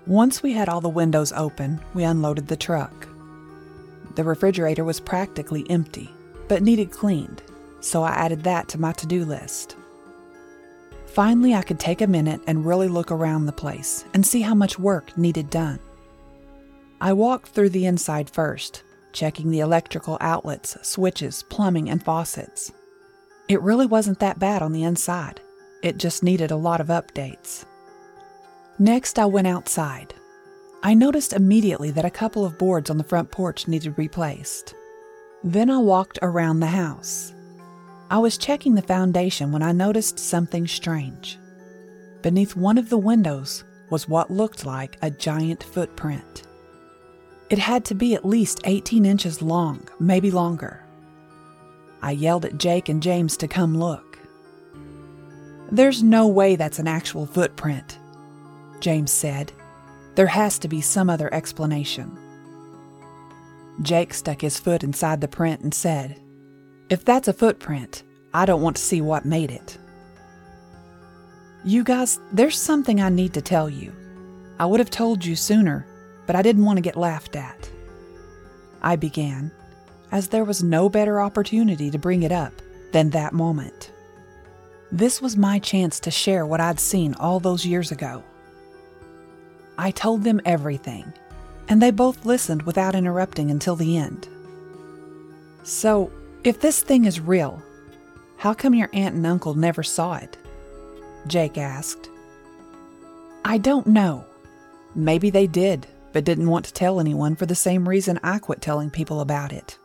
Once 0.07 0.43
we 0.43 0.53
had 0.53 0.69
all 0.69 0.81
the 0.81 0.89
windows 0.89 1.33
open, 1.33 1.81
we 1.95 2.05
unloaded 2.05 2.47
the 2.47 2.57
truck. 2.57 3.09
The 4.15 4.25
refrigerator 4.25 4.85
was 4.85 5.01
practically 5.01 5.69
empty, 5.71 6.15
but 6.49 6.63
needed 6.63 6.91
cleaned, 6.91 7.43
so 7.87 8.02
I 8.02 8.11
added 8.11 8.43
that 8.43 8.69
to 8.69 8.81
my 8.81 8.93
to 8.93 9.07
do 9.07 9.25
list. 9.25 9.76
Finally, 11.07 11.55
I 11.55 11.62
could 11.62 11.78
take 11.78 12.02
a 12.02 12.07
minute 12.07 12.40
and 12.47 12.66
really 12.66 12.88
look 12.88 13.11
around 13.11 13.47
the 13.47 13.52
place 13.52 14.05
and 14.12 14.26
see 14.26 14.43
how 14.43 14.55
much 14.55 14.78
work 14.78 15.16
needed 15.16 15.49
done. 15.49 15.78
I 17.00 17.12
walked 17.12 17.49
through 17.49 17.71
the 17.71 17.87
inside 17.87 18.28
first, 18.28 18.83
checking 19.12 19.50
the 19.50 19.61
electrical 19.61 20.19
outlets, 20.21 20.76
switches, 20.83 21.45
plumbing, 21.45 21.88
and 21.88 22.05
faucets. 22.05 22.73
It 23.49 23.62
really 23.62 23.87
wasn't 23.87 24.19
that 24.19 24.38
bad 24.38 24.62
on 24.62 24.73
the 24.73 24.83
inside, 24.83 25.40
it 25.83 25.97
just 25.97 26.23
needed 26.23 26.50
a 26.50 26.57
lot 26.57 26.81
of 26.81 26.88
updates. 26.88 27.64
Next, 28.78 29.19
I 29.19 29.26
went 29.26 29.47
outside. 29.47 30.12
I 30.83 30.95
noticed 30.95 31.33
immediately 31.33 31.93
that 31.93 32.05
a 32.05 32.11
couple 32.11 32.45
of 32.45 32.59
boards 32.59 32.90
on 32.90 32.99
the 32.99 33.05
front 33.05 33.31
porch 33.31 33.69
needed 33.69 33.97
replaced. 33.97 34.75
Then 35.45 35.71
I 35.71 35.78
walked 35.78 36.19
around 36.21 36.61
the 36.61 36.66
house. 36.66 37.33
I 38.09 38.19
was 38.19 38.39
checking 38.39 38.75
the 38.75 38.83
foundation 38.83 39.51
when 39.51 39.63
I 39.63 39.73
noticed 39.73 40.19
something 40.19 40.67
strange. 40.69 41.39
Beneath 42.23 42.55
one 42.55 42.79
of 42.79 42.89
the 42.89 42.99
windows 42.99 43.65
was 43.91 44.09
what 44.09 44.31
looked 44.31 44.65
like 44.65 44.97
a 45.03 45.11
giant 45.11 45.65
footprint. 45.65 46.45
It 47.51 47.59
had 47.59 47.85
to 47.87 47.95
be 47.95 48.15
at 48.15 48.25
least 48.25 48.61
18 48.65 49.05
inches 49.05 49.43
long, 49.43 49.89
maybe 49.99 50.31
longer. 50.31 50.85
I 52.01 52.13
yelled 52.13 52.45
at 52.45 52.59
Jake 52.59 52.89
and 52.89 53.03
James 53.03 53.37
to 53.39 53.49
come 53.49 53.77
look. 53.77 54.19
There's 55.73 56.03
no 56.03 56.29
way 56.29 56.55
that's 56.55 56.79
an 56.79 56.87
actual 56.87 57.27
footprint, 57.27 57.99
James 58.79 59.13
said. 59.13 59.53
There 60.15 60.29
has 60.29 60.61
to 60.61 60.69
be 60.69 60.81
some 60.81 61.11
other 61.11 61.33
explanation. 61.35 62.17
Jake 63.83 64.15
stuck 64.15 64.41
his 64.41 64.59
foot 64.59 64.85
inside 64.85 65.21
the 65.21 65.29
print 65.29 65.61
and 65.63 65.75
said, 65.75 66.21
if 66.88 67.05
that's 67.05 67.28
a 67.28 67.33
footprint, 67.33 68.02
I 68.33 68.45
don't 68.47 68.62
want 68.62 68.76
to 68.76 68.83
see 68.83 69.00
what 69.00 69.25
made 69.25 69.50
it. 69.50 69.78
You 71.64 71.83
guys, 71.83 72.21
there's 72.33 72.61
something 72.61 73.00
I 73.00 73.09
need 73.09 73.35
to 73.35 73.43
tell 73.43 73.69
you. 73.69 73.93
I 74.59 74.66
would 74.66 74.78
have 74.78 74.90
told 74.90 75.25
you 75.25 75.35
sooner, 75.35 75.87
but 76.26 76.37
I 76.37 76.43
didn't 76.43 76.64
want 76.64 76.76
to 76.76 76.83
get 76.83 76.97
laughed 76.97 77.35
at. 77.35 77.71
I 78.83 78.95
began, 78.97 79.50
as 80.12 80.28
there 80.28 80.45
was 80.45 80.62
no 80.62 80.88
better 80.88 81.21
opportunity 81.21 81.90
to 81.90 81.99
bring 81.99 82.23
it 82.23 82.31
up 82.31 82.52
than 82.93 83.11
that 83.11 83.33
moment. 83.33 83.90
This 84.93 85.21
was 85.21 85.37
my 85.37 85.59
chance 85.59 85.99
to 86.00 86.11
share 86.12 86.47
what 86.47 86.61
I'd 86.61 86.78
seen 86.78 87.14
all 87.14 87.40
those 87.40 87.66
years 87.66 87.90
ago. 87.90 88.23
I 89.76 89.90
told 89.90 90.23
them 90.23 90.40
everything, 90.45 91.12
and 91.69 91.83
they 91.83 91.90
both 91.90 92.25
listened 92.25 92.62
without 92.62 92.95
interrupting 92.95 93.50
until 93.50 93.75
the 93.75 93.99
end. 93.99 94.28
So, 95.64 96.12
if 96.47 96.61
this 96.61 96.81
thing 96.81 97.07
is 97.07 97.19
real, 97.19 97.61
how 98.37 98.55
come 98.55 98.73
your 98.73 98.88
aunt 98.93 99.17
and 99.17 99.26
uncle 99.26 99.55
never 99.55 99.83
saw 99.83 100.15
it? 100.15 100.37
Jake 101.26 101.59
asked. 101.59 102.09
I 103.45 103.59
don't 103.59 103.88
know. 103.88 104.25
Maybe 104.95 105.29
they 105.29 105.49
did, 105.49 105.88
but 106.12 106.23
didn't 106.25 106.49
want 106.49 106.65
to 106.67 106.73
tell 106.73 107.00
anyone 107.00 107.35
for 107.35 107.47
the 107.47 107.57
same 107.57 107.88
reason 107.88 108.21
I 108.23 108.38
quit 108.38 108.61
telling 108.61 108.91
people 108.91 109.21
about 109.21 109.53
it. 109.53 109.76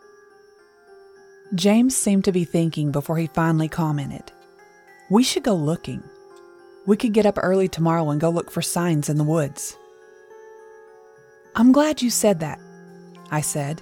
James 1.55 1.97
seemed 1.97 2.25
to 2.25 2.31
be 2.31 2.45
thinking 2.45 2.91
before 2.91 3.17
he 3.17 3.25
finally 3.25 3.67
commented. 3.67 4.31
We 5.09 5.23
should 5.23 5.43
go 5.43 5.55
looking. 5.55 6.03
We 6.85 6.95
could 6.95 7.13
get 7.13 7.25
up 7.25 7.39
early 7.41 7.69
tomorrow 7.69 8.11
and 8.11 8.21
go 8.21 8.29
look 8.29 8.51
for 8.51 8.61
signs 8.61 9.09
in 9.09 9.17
the 9.17 9.23
woods. 9.23 9.75
I'm 11.55 11.71
glad 11.71 12.03
you 12.03 12.11
said 12.11 12.39
that, 12.41 12.59
I 13.31 13.41
said 13.41 13.81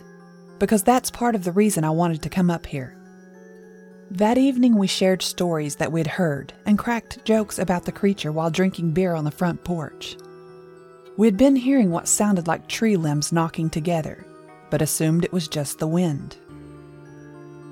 because 0.60 0.84
that's 0.84 1.10
part 1.10 1.36
of 1.36 1.44
the 1.44 1.52
reason 1.52 1.84
I 1.84 1.90
wanted 1.90 2.22
to 2.22 2.30
come 2.30 2.52
up 2.52 2.66
here. 2.66 2.96
That 4.12 4.38
evening, 4.38 4.76
we 4.76 4.88
shared 4.88 5.22
stories 5.22 5.76
that 5.76 5.92
we'd 5.92 6.08
heard 6.08 6.54
and 6.66 6.80
cracked 6.80 7.24
jokes 7.26 7.60
about 7.60 7.86
the 7.86 7.92
creature 7.92 8.32
while 8.32 8.50
drinking 8.50 8.92
beer 8.92 9.14
on 9.14 9.24
the 9.24 9.32
front 9.32 9.64
porch. 9.64 10.18
We 11.16 11.28
had 11.28 11.38
been 11.38 11.56
hearing 11.56 11.92
what 11.92 12.08
sounded 12.08 12.48
like 12.48 12.68
tree 12.68 12.96
limbs 12.96 13.32
knocking 13.32 13.70
together, 13.70 14.26
but 14.70 14.82
assumed 14.82 15.24
it 15.24 15.34
was 15.34 15.48
just 15.48 15.80
the 15.80 15.88
wind. 15.88 16.38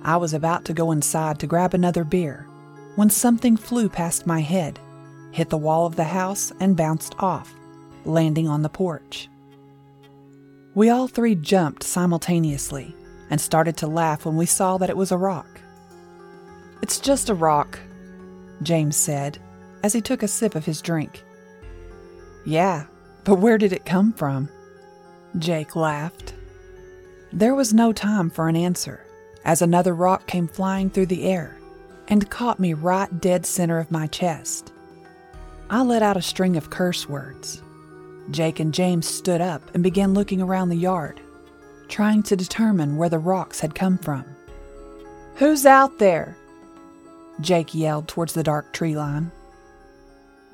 I 0.04 0.18
was 0.18 0.34
about 0.34 0.66
to 0.66 0.74
go 0.74 0.92
inside 0.92 1.40
to 1.40 1.48
grab 1.48 1.74
another 1.74 2.04
beer 2.04 2.48
when 2.96 3.10
something 3.10 3.58
flew 3.58 3.90
past 3.90 4.26
my 4.26 4.42
head, 4.42 4.80
hit 5.32 5.50
the 5.50 5.58
wall 5.58 5.86
of 5.86 5.96
the 5.96 6.04
house, 6.04 6.52
and 6.60 6.78
bounced 6.78 7.16
off, 7.20 7.54
landing 8.06 8.48
on 8.48 8.62
the 8.62 8.70
porch. 8.70 9.30
We 10.78 10.92
all 10.92 11.08
three 11.08 11.34
jumped 11.34 11.82
simultaneously 11.82 12.96
and 13.32 13.42
started 13.42 13.78
to 13.78 13.88
laugh 13.88 14.28
when 14.28 14.36
we 14.36 14.46
saw 14.46 14.78
that 14.78 14.92
it 14.92 14.96
was 14.96 15.12
a 15.12 15.18
rock. 15.18 15.60
It's 16.84 17.00
just 17.00 17.32
a 17.32 17.34
rock, 17.34 17.80
James 18.62 18.96
said 18.96 19.40
as 19.82 19.94
he 19.94 20.02
took 20.02 20.22
a 20.22 20.28
sip 20.28 20.54
of 20.54 20.66
his 20.66 20.84
drink. 20.84 21.24
Yeah, 22.46 22.86
but 23.24 23.40
where 23.40 23.58
did 23.58 23.74
it 23.74 23.86
come 23.86 24.14
from? 24.14 24.50
Jake 25.40 25.76
laughed. 25.76 26.36
There 27.34 27.56
was 27.56 27.74
no 27.74 27.92
time 27.92 28.30
for 28.30 28.48
an 28.48 28.56
answer, 28.56 29.04
as 29.46 29.64
another 29.64 29.96
rock 29.96 30.28
came 30.28 30.48
flying 30.48 30.92
through 30.92 31.08
the 31.08 31.24
air 31.24 31.58
and 32.08 32.30
caught 32.30 32.60
me 32.60 32.76
right 32.76 33.20
dead 33.20 33.48
center 33.48 33.80
of 33.80 33.90
my 33.90 34.06
chest. 34.06 34.72
I 35.72 35.82
let 35.82 36.04
out 36.04 36.18
a 36.18 36.22
string 36.22 36.56
of 36.56 36.70
curse 36.70 37.10
words. 37.10 37.64
Jake 38.32 38.60
and 38.60 38.74
James 38.74 39.08
stood 39.08 39.42
up 39.42 39.62
and 39.74 39.84
began 39.84 40.14
looking 40.14 40.42
around 40.42 40.70
the 40.70 40.76
yard, 40.76 41.22
trying 41.88 42.24
to 42.24 42.36
determine 42.36 42.98
where 42.98 43.10
the 43.10 43.20
rocks 43.20 43.60
had 43.62 43.74
come 43.74 43.98
from. 43.98 44.26
Who's 45.36 45.66
out 45.66 46.00
there? 46.00 46.36
Jake 47.40 47.74
yelled 47.74 48.08
towards 48.08 48.34
the 48.34 48.44
dark 48.44 48.74
tree 48.74 48.96
line. 48.96 49.32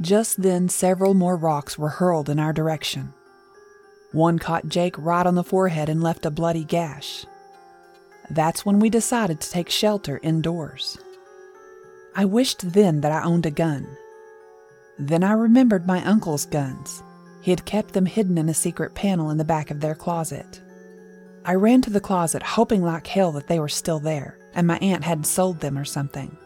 Just 0.02 0.42
then, 0.42 0.70
several 0.70 1.14
more 1.14 1.38
rocks 1.38 1.78
were 1.78 1.90
hurled 1.90 2.30
in 2.30 2.40
our 2.40 2.54
direction. 2.54 3.14
One 4.12 4.38
caught 4.38 4.68
Jake 4.68 4.96
right 4.98 5.26
on 5.26 5.36
the 5.36 5.44
forehead 5.44 5.90
and 5.90 6.04
left 6.04 6.26
a 6.26 6.32
bloody 6.32 6.64
gash. 6.64 7.26
That's 8.30 8.66
when 8.66 8.80
we 8.80 8.90
decided 8.90 9.40
to 9.42 9.50
take 9.50 9.70
shelter 9.70 10.20
indoors. 10.22 10.98
I 12.16 12.26
wished 12.26 12.74
then 12.74 13.02
that 13.02 13.12
I 13.12 13.24
owned 13.24 13.46
a 13.46 13.52
gun. 13.52 13.88
Then 15.00 15.24
I 15.24 15.32
remembered 15.32 15.88
my 15.88 16.04
uncle's 16.04 16.46
guns 16.46 17.02
he 17.44 17.52
had 17.52 17.66
kept 17.66 17.94
them 17.94 18.06
hidden 18.06 18.38
in 18.38 18.48
a 18.48 18.54
secret 18.54 18.96
panel 18.96 19.30
in 19.30 19.38
the 19.38 19.44
back 19.44 19.70
of 19.70 19.82
their 19.82 19.96
closet. 19.96 20.62
I 21.44 21.56
ran 21.56 21.82
to 21.82 21.90
the 21.90 22.00
closet, 22.00 22.42
hoping 22.42 22.82
like 22.82 23.06
hell 23.06 23.34
that 23.34 23.50
they 23.50 23.60
were 23.60 23.68
still 23.68 24.00
there, 24.00 24.40
and 24.56 24.66
my 24.66 24.78
aunt 24.78 25.04
hadn't 25.04 25.26
sold 25.26 25.60
them 25.60 25.78
or 25.78 25.84
something. 25.84 26.38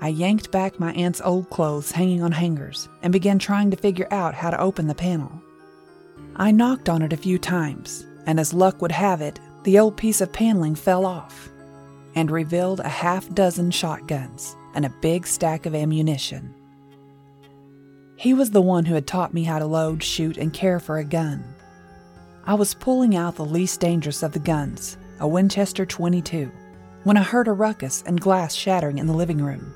I 0.00 0.08
yanked 0.08 0.50
back 0.50 0.80
my 0.80 0.94
aunt's 0.94 1.20
old 1.22 1.50
clothes 1.50 1.92
hanging 1.92 2.22
on 2.22 2.32
hangers 2.32 2.88
and 3.02 3.12
began 3.12 3.38
trying 3.38 3.70
to 3.70 3.76
figure 3.76 4.08
out 4.10 4.34
how 4.34 4.48
to 4.48 4.58
open 4.58 4.86
the 4.86 4.94
panel. 4.94 5.30
I 6.36 6.52
knocked 6.52 6.88
on 6.88 7.02
it 7.02 7.12
a 7.12 7.18
few 7.18 7.38
times, 7.38 8.06
and 8.24 8.40
as 8.40 8.54
luck 8.54 8.80
would 8.80 8.92
have 8.92 9.20
it, 9.20 9.38
the 9.64 9.78
old 9.78 9.98
piece 9.98 10.22
of 10.22 10.32
paneling 10.32 10.74
fell 10.74 11.04
off 11.04 11.50
and 12.14 12.30
revealed 12.30 12.80
a 12.80 12.88
half 12.88 13.28
dozen 13.34 13.70
shotguns 13.70 14.56
and 14.74 14.86
a 14.86 14.94
big 15.02 15.26
stack 15.26 15.66
of 15.66 15.74
ammunition. 15.74 16.54
He 18.16 18.32
was 18.32 18.50
the 18.50 18.62
one 18.62 18.86
who 18.86 18.94
had 18.94 19.06
taught 19.06 19.34
me 19.34 19.44
how 19.44 19.58
to 19.58 19.66
load, 19.66 20.02
shoot, 20.02 20.38
and 20.38 20.52
care 20.52 20.80
for 20.80 20.96
a 20.96 21.04
gun. 21.04 21.44
I 22.46 22.54
was 22.54 22.74
pulling 22.74 23.14
out 23.14 23.36
the 23.36 23.44
least 23.44 23.80
dangerous 23.80 24.22
of 24.22 24.32
the 24.32 24.38
guns, 24.38 24.96
a 25.20 25.28
Winchester 25.28 25.84
22, 25.84 26.50
when 27.04 27.18
I 27.18 27.22
heard 27.22 27.46
a 27.46 27.52
ruckus 27.52 28.02
and 28.06 28.20
glass 28.20 28.54
shattering 28.54 28.98
in 28.98 29.06
the 29.06 29.12
living 29.12 29.38
room. 29.38 29.74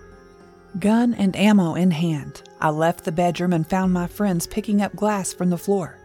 Gun 0.79 1.15
and 1.15 1.37
ammo 1.37 1.75
in 1.75 1.91
hand, 1.91 2.43
I 2.61 2.71
left 2.71 3.05
the 3.05 3.13
bedroom 3.13 3.53
and 3.53 3.69
found 3.69 3.93
my 3.93 4.07
friends 4.07 4.47
picking 4.47 4.81
up 4.81 4.97
glass 4.97 5.33
from 5.33 5.51
the 5.51 5.59
floor. 5.59 5.99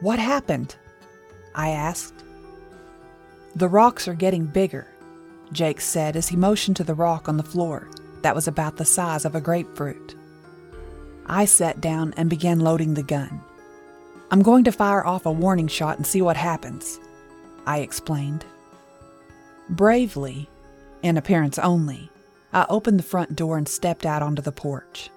What 0.00 0.18
happened? 0.18 0.76
I 1.54 1.70
asked. 1.70 2.22
The 3.56 3.68
rocks 3.68 4.06
are 4.06 4.14
getting 4.14 4.46
bigger, 4.46 4.86
Jake 5.52 5.80
said 5.80 6.14
as 6.14 6.28
he 6.28 6.36
motioned 6.36 6.76
to 6.76 6.84
the 6.84 6.94
rock 6.94 7.28
on 7.28 7.36
the 7.36 7.42
floor 7.42 7.88
that 8.22 8.34
was 8.34 8.46
about 8.46 8.76
the 8.76 8.84
size 8.84 9.24
of 9.24 9.34
a 9.34 9.40
grapefruit. 9.40 10.14
I 11.28 11.44
sat 11.44 11.80
down 11.80 12.14
and 12.16 12.30
began 12.30 12.60
loading 12.60 12.94
the 12.94 13.02
gun. 13.02 13.40
I'm 14.30 14.42
going 14.42 14.64
to 14.64 14.72
fire 14.72 15.06
off 15.06 15.26
a 15.26 15.32
warning 15.32 15.68
shot 15.68 15.96
and 15.96 16.06
see 16.06 16.22
what 16.22 16.36
happens, 16.36 16.98
I 17.66 17.78
explained. 17.78 18.44
Bravely, 19.68 20.48
in 21.02 21.16
appearance 21.16 21.58
only, 21.58 22.10
I 22.52 22.66
opened 22.68 22.98
the 22.98 23.04
front 23.04 23.36
door 23.36 23.58
and 23.58 23.68
stepped 23.68 24.06
out 24.06 24.22
onto 24.22 24.42
the 24.42 24.52
porch. 24.52 25.10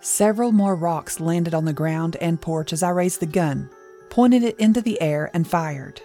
Several 0.00 0.50
more 0.50 0.74
rocks 0.74 1.20
landed 1.20 1.54
on 1.54 1.64
the 1.64 1.72
ground 1.72 2.16
and 2.16 2.40
porch 2.40 2.72
as 2.72 2.82
I 2.82 2.90
raised 2.90 3.20
the 3.20 3.26
gun, 3.26 3.70
pointed 4.10 4.42
it 4.42 4.58
into 4.58 4.80
the 4.80 5.00
air, 5.00 5.30
and 5.32 5.46
fired. 5.46 6.00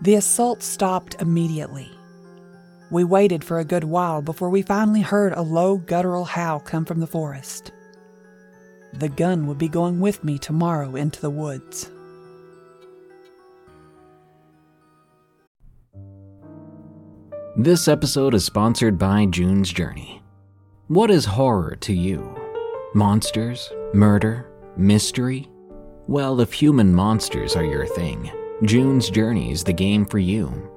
The 0.00 0.16
assault 0.16 0.62
stopped 0.62 1.16
immediately. 1.20 1.95
We 2.90 3.02
waited 3.02 3.42
for 3.42 3.58
a 3.58 3.64
good 3.64 3.84
while 3.84 4.22
before 4.22 4.48
we 4.48 4.62
finally 4.62 5.00
heard 5.00 5.32
a 5.32 5.42
low 5.42 5.78
guttural 5.78 6.24
howl 6.24 6.60
come 6.60 6.84
from 6.84 7.00
the 7.00 7.06
forest. 7.06 7.72
The 8.92 9.08
gun 9.08 9.46
would 9.46 9.58
be 9.58 9.68
going 9.68 10.00
with 10.00 10.22
me 10.22 10.38
tomorrow 10.38 10.94
into 10.94 11.20
the 11.20 11.30
woods. 11.30 11.90
This 17.56 17.88
episode 17.88 18.34
is 18.34 18.44
sponsored 18.44 18.98
by 18.98 19.26
June's 19.26 19.72
Journey. 19.72 20.22
What 20.88 21.10
is 21.10 21.24
horror 21.24 21.74
to 21.80 21.92
you? 21.92 22.36
Monsters? 22.94 23.72
Murder? 23.92 24.48
Mystery? 24.76 25.48
Well, 26.06 26.40
if 26.40 26.52
human 26.52 26.94
monsters 26.94 27.56
are 27.56 27.64
your 27.64 27.86
thing, 27.86 28.30
June's 28.62 29.10
Journey 29.10 29.50
is 29.50 29.64
the 29.64 29.72
game 29.72 30.04
for 30.04 30.18
you, 30.18 30.70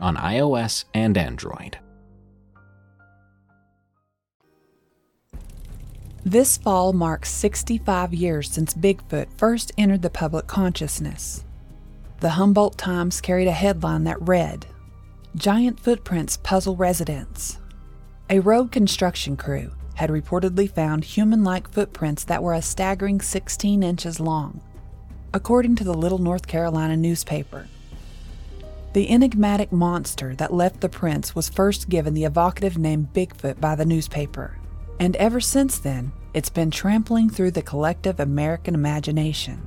on 0.00 0.16
iOS 0.16 0.84
and 0.94 1.16
Android. 1.16 1.78
This 6.26 6.56
fall 6.56 6.94
marks 6.94 7.30
65 7.30 8.14
years 8.14 8.50
since 8.50 8.72
Bigfoot 8.72 9.26
first 9.36 9.72
entered 9.76 10.00
the 10.00 10.08
public 10.08 10.46
consciousness. 10.46 11.44
The 12.20 12.30
Humboldt 12.30 12.78
Times 12.78 13.20
carried 13.20 13.48
a 13.48 13.52
headline 13.52 14.04
that 14.04 14.26
read 14.26 14.64
Giant 15.36 15.78
Footprints 15.78 16.38
Puzzle 16.38 16.76
Residents. 16.76 17.58
A 18.30 18.40
road 18.40 18.72
construction 18.72 19.36
crew 19.36 19.72
had 19.96 20.08
reportedly 20.08 20.70
found 20.70 21.04
human 21.04 21.44
like 21.44 21.70
footprints 21.70 22.24
that 22.24 22.42
were 22.42 22.54
a 22.54 22.62
staggering 22.62 23.20
16 23.20 23.82
inches 23.82 24.18
long, 24.18 24.62
according 25.34 25.76
to 25.76 25.84
the 25.84 25.92
Little 25.92 26.18
North 26.18 26.46
Carolina 26.46 26.96
newspaper. 26.96 27.68
The 28.94 29.10
enigmatic 29.10 29.72
monster 29.72 30.36
that 30.36 30.54
left 30.54 30.80
the 30.80 30.88
prints 30.88 31.34
was 31.34 31.48
first 31.48 31.88
given 31.88 32.14
the 32.14 32.26
evocative 32.26 32.78
name 32.78 33.08
Bigfoot 33.12 33.60
by 33.60 33.74
the 33.74 33.84
newspaper, 33.84 34.56
and 35.00 35.16
ever 35.16 35.40
since 35.40 35.80
then, 35.80 36.12
it's 36.32 36.48
been 36.48 36.70
trampling 36.70 37.28
through 37.28 37.50
the 37.50 37.62
collective 37.62 38.20
American 38.20 38.72
imagination. 38.72 39.60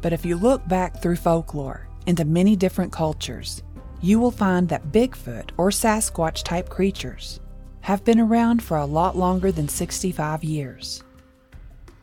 But 0.00 0.14
if 0.14 0.24
you 0.24 0.36
look 0.36 0.66
back 0.66 1.02
through 1.02 1.16
folklore 1.16 1.86
into 2.06 2.24
many 2.24 2.56
different 2.56 2.90
cultures, 2.90 3.62
you 4.00 4.18
will 4.18 4.30
find 4.30 4.66
that 4.70 4.90
Bigfoot 4.90 5.50
or 5.58 5.68
Sasquatch 5.68 6.42
type 6.42 6.70
creatures 6.70 7.38
have 7.82 8.02
been 8.02 8.18
around 8.18 8.62
for 8.62 8.78
a 8.78 8.86
lot 8.86 9.14
longer 9.14 9.52
than 9.52 9.68
65 9.68 10.42
years. 10.42 11.04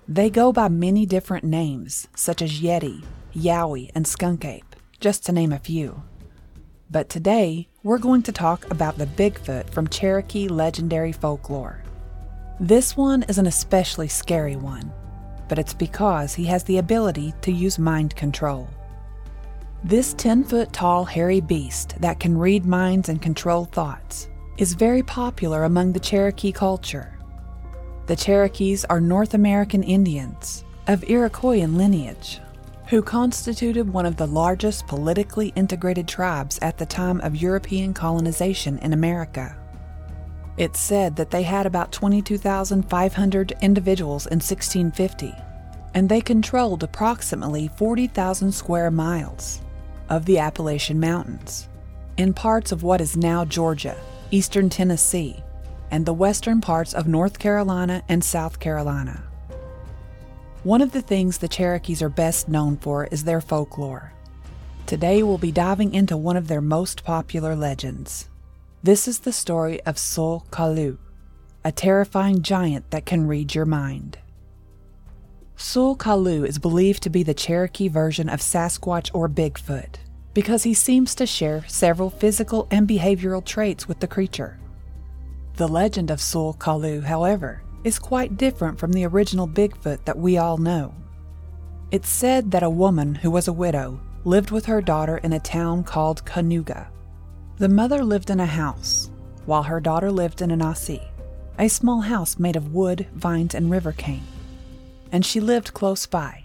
They 0.08 0.30
go 0.30 0.54
by 0.54 0.67
many 0.67 1.08
different 1.08 1.44
names, 1.44 2.08
such 2.15 2.44
as 2.44 2.62
Yeti, 2.62 3.04
Yowie, 3.36 3.89
and 3.96 4.06
Skunk 4.06 4.46
Ape, 4.46 4.70
just 5.01 5.25
to 5.25 5.31
name 5.31 5.51
a 5.51 5.59
few. 5.59 6.01
But 6.91 7.09
today, 7.09 7.67
we're 7.83 7.97
going 7.97 8.21
to 8.23 8.31
talk 8.31 8.69
about 8.71 8.97
the 8.97 9.07
Bigfoot 9.07 9.69
from 9.71 9.87
Cherokee 9.87 10.47
legendary 10.47 11.11
folklore. 11.11 11.83
This 12.59 12.95
one 12.95 13.23
is 13.23 13.39
an 13.39 13.47
especially 13.47 14.07
scary 14.07 14.55
one, 14.55 14.93
but 15.49 15.57
it's 15.57 15.73
because 15.73 16.35
he 16.35 16.45
has 16.45 16.63
the 16.63 16.77
ability 16.77 17.33
to 17.41 17.51
use 17.51 17.79
mind 17.79 18.15
control. 18.15 18.69
This 19.83 20.13
10 20.13 20.43
foot 20.43 20.71
tall 20.71 21.03
hairy 21.03 21.41
beast 21.41 21.95
that 21.99 22.19
can 22.19 22.37
read 22.37 22.65
minds 22.65 23.09
and 23.09 23.19
control 23.19 23.65
thoughts 23.65 24.29
is 24.57 24.73
very 24.73 25.01
popular 25.01 25.63
among 25.63 25.93
the 25.93 25.99
Cherokee 25.99 26.51
culture. 26.51 27.17
The 28.05 28.15
Cherokees 28.15 28.85
are 28.85 29.01
North 29.01 29.33
American 29.33 29.81
Indians 29.81 30.63
of 30.87 31.01
Iroquoian 31.01 31.75
lineage 31.75 32.39
who 32.91 33.01
constituted 33.01 33.93
one 33.93 34.06
of 34.06 34.17
the 34.17 34.27
largest 34.27 34.86
politically 34.86 35.54
integrated 35.56 36.06
tribes 36.10 36.60
at 36.62 36.77
the 36.77 36.86
time 36.86 37.21
of 37.21 37.38
European 37.38 37.93
colonization 37.93 38.77
in 38.80 38.91
America. 38.91 39.56
It's 40.58 40.77
said 40.77 41.15
that 41.15 41.32
they 41.32 41.43
had 41.43 41.65
about 41.65 41.93
22,500 41.93 43.54
individuals 43.62 44.25
in 44.25 44.39
1650, 44.39 45.34
and 45.93 46.10
they 46.10 46.19
controlled 46.19 46.84
approximately 46.84 47.69
40,000 47.77 48.51
square 48.51 48.91
miles 48.91 49.62
of 50.10 50.25
the 50.25 50.39
Appalachian 50.39 50.99
Mountains, 50.99 51.69
in 52.17 52.34
parts 52.34 52.73
of 52.73 52.84
what 52.84 52.99
is 52.99 53.15
now 53.15 53.45
Georgia, 53.45 53.95
eastern 54.32 54.69
Tennessee, 54.69 55.41
and 55.91 56.06
the 56.06 56.12
western 56.12 56.60
parts 56.60 56.93
of 56.93 57.08
North 57.08 57.39
Carolina 57.39 58.04
and 58.10 58.21
South 58.21 58.60
Carolina. 58.60 59.31
One 60.63 60.84
of 60.84 60.91
the 60.91 61.02
things 61.02 61.39
the 61.39 61.47
Cherokees 61.47 62.04
are 62.04 62.10
best 62.10 62.47
known 62.47 62.78
for 62.78 63.06
is 63.06 63.24
their 63.24 63.41
folklore. 63.41 64.13
Today 64.86 65.24
we'll 65.24 65.39
be 65.39 65.52
diving 65.52 65.95
into 65.95 66.15
one 66.15 66.38
of 66.38 66.47
their 66.47 66.62
most 66.62 67.04
popular 67.04 67.56
legends. 67.56 68.30
This 68.84 69.08
is 69.08 69.21
the 69.21 69.34
story 69.34 69.82
of 69.86 69.97
Sul 69.97 70.45
Kalu, 70.52 71.00
a 71.65 71.71
terrifying 71.71 72.43
giant 72.43 72.91
that 72.91 73.08
can 73.08 73.26
read 73.26 73.56
your 73.56 73.65
mind. 73.65 74.19
Sul 75.56 75.95
Kalu 75.95 76.47
is 76.47 76.60
believed 76.60 77.02
to 77.04 77.10
be 77.10 77.24
the 77.24 77.34
Cherokee 77.34 77.88
version 77.88 78.30
of 78.30 78.39
Sasquatch 78.39 79.10
or 79.15 79.28
Bigfoot 79.28 79.95
because 80.36 80.62
he 80.62 80.76
seems 80.76 81.15
to 81.15 81.26
share 81.26 81.65
several 81.67 82.12
physical 82.12 82.67
and 82.69 82.88
behavioral 82.88 83.43
traits 83.43 83.88
with 83.88 84.00
the 84.00 84.08
creature. 84.08 84.60
The 85.56 85.67
legend 85.67 86.12
of 86.12 86.21
Sul 86.21 86.54
Kalu, 86.54 87.02
however, 87.06 87.63
is 87.84 88.00
quite 88.00 88.38
different 88.38 88.80
from 88.80 88.94
the 88.94 89.06
original 89.06 89.48
Bigfoot 89.48 90.06
that 90.06 90.17
we 90.17 90.38
all 90.38 90.58
know. 90.58 90.94
It's 91.91 92.10
said 92.10 92.52
that 92.52 92.63
a 92.63 92.70
woman 92.70 93.15
who 93.15 93.32
was 93.32 93.48
a 93.48 93.54
widow 93.54 94.00
lived 94.24 94.52
with 94.52 94.65
her 94.65 94.82
daughter 94.82 95.17
in 95.17 95.34
a 95.34 95.39
town 95.39 95.84
called 95.84 96.26
Kanuga. 96.26 96.88
The 97.58 97.70
mother 97.70 98.04
lived 98.04 98.30
in 98.30 98.39
a 98.39 98.46
house, 98.46 99.10
while 99.46 99.63
her 99.63 99.80
daughter 99.80 100.12
lived 100.12 100.41
in 100.41 100.52
an 100.52 100.62
asi, 100.62 101.02
a 101.60 101.67
small 101.67 102.02
house 102.02 102.39
made 102.39 102.56
of 102.56 102.74
wood, 102.74 103.08
vines, 103.13 103.56
and 103.56 103.70
river 103.70 103.91
cane 103.91 104.24
and 105.12 105.26
she 105.26 105.39
lived 105.39 105.74
close 105.74 106.06
by. 106.06 106.44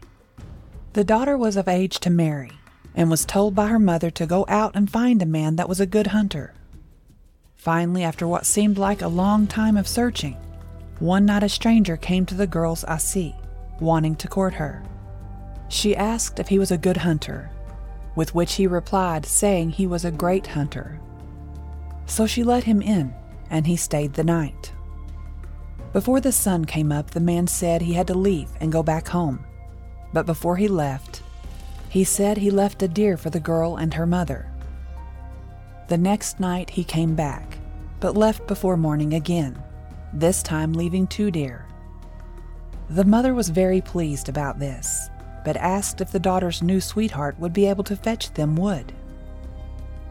The 0.94 1.04
daughter 1.04 1.36
was 1.36 1.56
of 1.56 1.68
age 1.68 2.00
to 2.00 2.10
marry 2.10 2.52
and 2.94 3.10
was 3.10 3.24
told 3.24 3.54
by 3.54 3.68
her 3.68 3.78
mother 3.78 4.10
to 4.10 4.26
go 4.26 4.44
out 4.48 4.74
and 4.74 4.90
find 4.90 5.22
a 5.22 5.26
man 5.26 5.56
that 5.56 5.68
was 5.68 5.80
a 5.80 5.86
good 5.86 6.08
hunter. 6.08 6.54
Finally, 7.54 8.02
after 8.02 8.26
what 8.26 8.46
seemed 8.46 8.78
like 8.78 9.02
a 9.02 9.08
long 9.08 9.46
time 9.46 9.76
of 9.76 9.86
searching, 9.86 10.36
one 10.98 11.26
night 11.26 11.42
a 11.42 11.48
stranger 11.48 11.96
came 11.96 12.24
to 12.26 12.34
the 12.34 12.46
girl's 12.46 12.84
asi, 12.84 13.36
wanting 13.80 14.16
to 14.16 14.28
court 14.28 14.54
her. 14.54 14.82
She 15.68 15.96
asked 15.96 16.38
if 16.38 16.48
he 16.48 16.58
was 16.58 16.70
a 16.70 16.78
good 16.78 16.98
hunter, 16.98 17.50
with 18.14 18.34
which 18.34 18.54
he 18.54 18.66
replied, 18.66 19.26
saying 19.26 19.70
he 19.70 19.86
was 19.86 20.04
a 20.04 20.10
great 20.10 20.46
hunter. 20.46 20.98
So 22.06 22.26
she 22.26 22.42
let 22.44 22.64
him 22.64 22.80
in, 22.80 23.14
and 23.50 23.66
he 23.66 23.76
stayed 23.76 24.14
the 24.14 24.24
night. 24.24 24.72
Before 25.92 26.20
the 26.20 26.32
sun 26.32 26.64
came 26.64 26.92
up, 26.92 27.10
the 27.10 27.20
man 27.20 27.46
said 27.46 27.82
he 27.82 27.94
had 27.94 28.06
to 28.06 28.14
leave 28.14 28.48
and 28.60 28.72
go 28.72 28.82
back 28.82 29.08
home. 29.08 29.44
But 30.12 30.26
before 30.26 30.56
he 30.56 30.68
left, 30.68 31.22
he 31.88 32.04
said 32.04 32.38
he 32.38 32.50
left 32.50 32.82
a 32.82 32.88
deer 32.88 33.16
for 33.16 33.30
the 33.30 33.40
girl 33.40 33.76
and 33.76 33.94
her 33.94 34.06
mother. 34.06 34.50
The 35.88 35.98
next 35.98 36.40
night 36.40 36.70
he 36.70 36.84
came 36.84 37.14
back, 37.14 37.58
but 38.00 38.16
left 38.16 38.46
before 38.46 38.76
morning 38.76 39.14
again, 39.14 39.62
this 40.12 40.42
time 40.42 40.72
leaving 40.72 41.06
two 41.06 41.30
deer. 41.30 41.66
The 42.88 43.04
mother 43.04 43.34
was 43.34 43.48
very 43.48 43.80
pleased 43.80 44.28
about 44.28 44.58
this, 44.58 45.10
but 45.44 45.56
asked 45.56 46.00
if 46.00 46.12
the 46.12 46.20
daughter's 46.20 46.62
new 46.62 46.80
sweetheart 46.80 47.38
would 47.38 47.52
be 47.52 47.66
able 47.66 47.84
to 47.84 47.96
fetch 47.96 48.32
them 48.34 48.56
wood. 48.56 48.92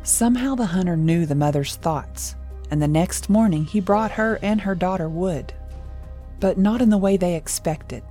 Somehow 0.04 0.56
the 0.56 0.66
hunter 0.66 0.98
knew 0.98 1.26
the 1.26 1.36
mother's 1.36 1.78
thoughts, 1.78 2.36
and 2.70 2.82
the 2.82 2.88
next 2.88 3.30
morning 3.30 3.66
he 3.66 3.80
brought 3.80 4.12
her 4.12 4.38
and 4.42 4.62
her 4.62 4.76
daughter 4.76 5.08
wood. 5.08 5.54
But 6.40 6.58
not 6.58 6.82
in 6.82 6.90
the 6.90 6.98
way 6.98 7.18
they 7.18 7.36
expected. 7.36 8.04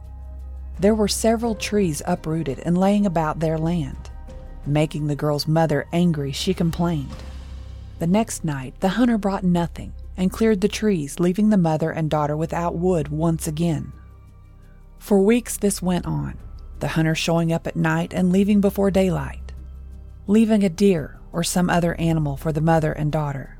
There 0.80 0.94
were 0.94 1.08
several 1.08 1.54
trees 1.54 2.02
uprooted 2.06 2.58
and 2.60 2.76
laying 2.76 3.06
about 3.06 3.40
their 3.40 3.58
land. 3.58 4.10
Making 4.66 5.06
the 5.06 5.14
girl's 5.14 5.46
mother 5.46 5.86
angry, 5.92 6.32
she 6.32 6.54
complained. 6.54 7.14
The 7.98 8.06
next 8.06 8.44
night, 8.44 8.80
the 8.80 8.88
hunter 8.88 9.18
brought 9.18 9.44
nothing 9.44 9.92
and 10.16 10.30
cleared 10.30 10.60
the 10.60 10.68
trees, 10.68 11.18
leaving 11.18 11.50
the 11.50 11.56
mother 11.56 11.90
and 11.90 12.10
daughter 12.10 12.36
without 12.36 12.76
wood 12.76 13.08
once 13.08 13.46
again. 13.46 13.92
For 14.98 15.20
weeks, 15.20 15.56
this 15.56 15.82
went 15.82 16.06
on, 16.06 16.38
the 16.80 16.88
hunter 16.88 17.14
showing 17.14 17.52
up 17.52 17.66
at 17.66 17.76
night 17.76 18.12
and 18.14 18.32
leaving 18.32 18.60
before 18.60 18.90
daylight, 18.90 19.52
leaving 20.26 20.62
a 20.62 20.68
deer 20.68 21.18
or 21.32 21.42
some 21.42 21.68
other 21.68 21.94
animal 21.96 22.36
for 22.36 22.52
the 22.52 22.60
mother 22.60 22.92
and 22.92 23.10
daughter. 23.10 23.58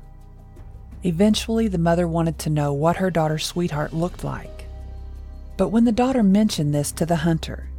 Eventually, 1.03 1.67
the 1.67 1.77
mother 1.77 2.07
wanted 2.07 2.39
to 2.39 2.49
know 2.49 2.73
what 2.73 2.97
her 2.97 3.11
daughter's 3.11 3.45
sweetheart 3.45 3.93
looked 3.93 4.23
like. 4.23 4.67
But 5.57 5.69
when 5.69 5.85
the 5.85 5.91
daughter 5.91 6.23
mentioned 6.23 6.73
this 6.73 6.91
to 6.93 7.05
the 7.05 7.17
hunter, 7.17 7.69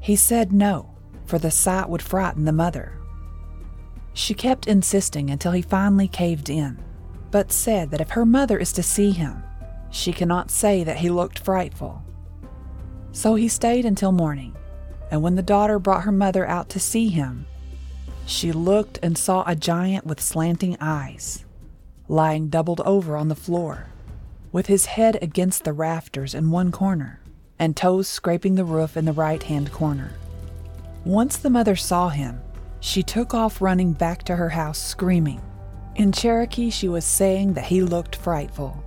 he 0.00 0.16
said 0.16 0.52
no, 0.52 0.94
for 1.26 1.38
the 1.38 1.50
sight 1.50 1.88
would 1.88 2.00
frighten 2.00 2.44
the 2.44 2.52
mother. 2.52 2.92
She 4.14 4.34
kept 4.34 4.66
insisting 4.66 5.30
until 5.30 5.52
he 5.52 5.62
finally 5.62 6.08
caved 6.08 6.48
in, 6.48 6.78
but 7.30 7.52
said 7.52 7.90
that 7.90 8.00
if 8.00 8.10
her 8.10 8.26
mother 8.26 8.58
is 8.58 8.72
to 8.72 8.82
see 8.82 9.10
him, 9.10 9.42
she 9.90 10.12
cannot 10.12 10.50
say 10.50 10.84
that 10.84 10.98
he 10.98 11.10
looked 11.10 11.38
frightful. 11.38 12.02
So 13.12 13.34
he 13.34 13.48
stayed 13.48 13.84
until 13.84 14.12
morning, 14.12 14.54
and 15.10 15.22
when 15.22 15.34
the 15.34 15.42
daughter 15.42 15.78
brought 15.78 16.04
her 16.04 16.12
mother 16.12 16.46
out 16.46 16.68
to 16.70 16.80
see 16.80 17.08
him, 17.08 17.46
she 18.26 18.52
looked 18.52 18.98
and 19.02 19.18
saw 19.18 19.42
a 19.46 19.56
giant 19.56 20.06
with 20.06 20.20
slanting 20.20 20.76
eyes, 20.80 21.44
lying 22.08 22.48
doubled 22.48 22.80
over 22.82 23.16
on 23.16 23.28
the 23.28 23.34
floor, 23.34 23.86
with 24.52 24.66
his 24.66 24.86
head 24.86 25.18
against 25.20 25.64
the 25.64 25.72
rafters 25.72 26.34
in 26.34 26.50
one 26.50 26.70
corner, 26.70 27.20
and 27.58 27.76
toes 27.76 28.06
scraping 28.06 28.54
the 28.54 28.64
roof 28.64 28.96
in 28.96 29.04
the 29.04 29.12
right 29.12 29.42
hand 29.42 29.72
corner. 29.72 30.12
Once 31.04 31.36
the 31.36 31.50
mother 31.50 31.74
saw 31.74 32.08
him, 32.08 32.40
she 32.78 33.02
took 33.02 33.34
off 33.34 33.60
running 33.60 33.92
back 33.92 34.22
to 34.22 34.36
her 34.36 34.50
house 34.50 34.78
screaming. 34.78 35.40
In 36.00 36.12
Cherokee, 36.12 36.70
she 36.70 36.88
was 36.88 37.04
saying 37.04 37.52
that 37.52 37.66
he 37.66 37.82
looked 37.82 38.16
frightful, 38.16 38.82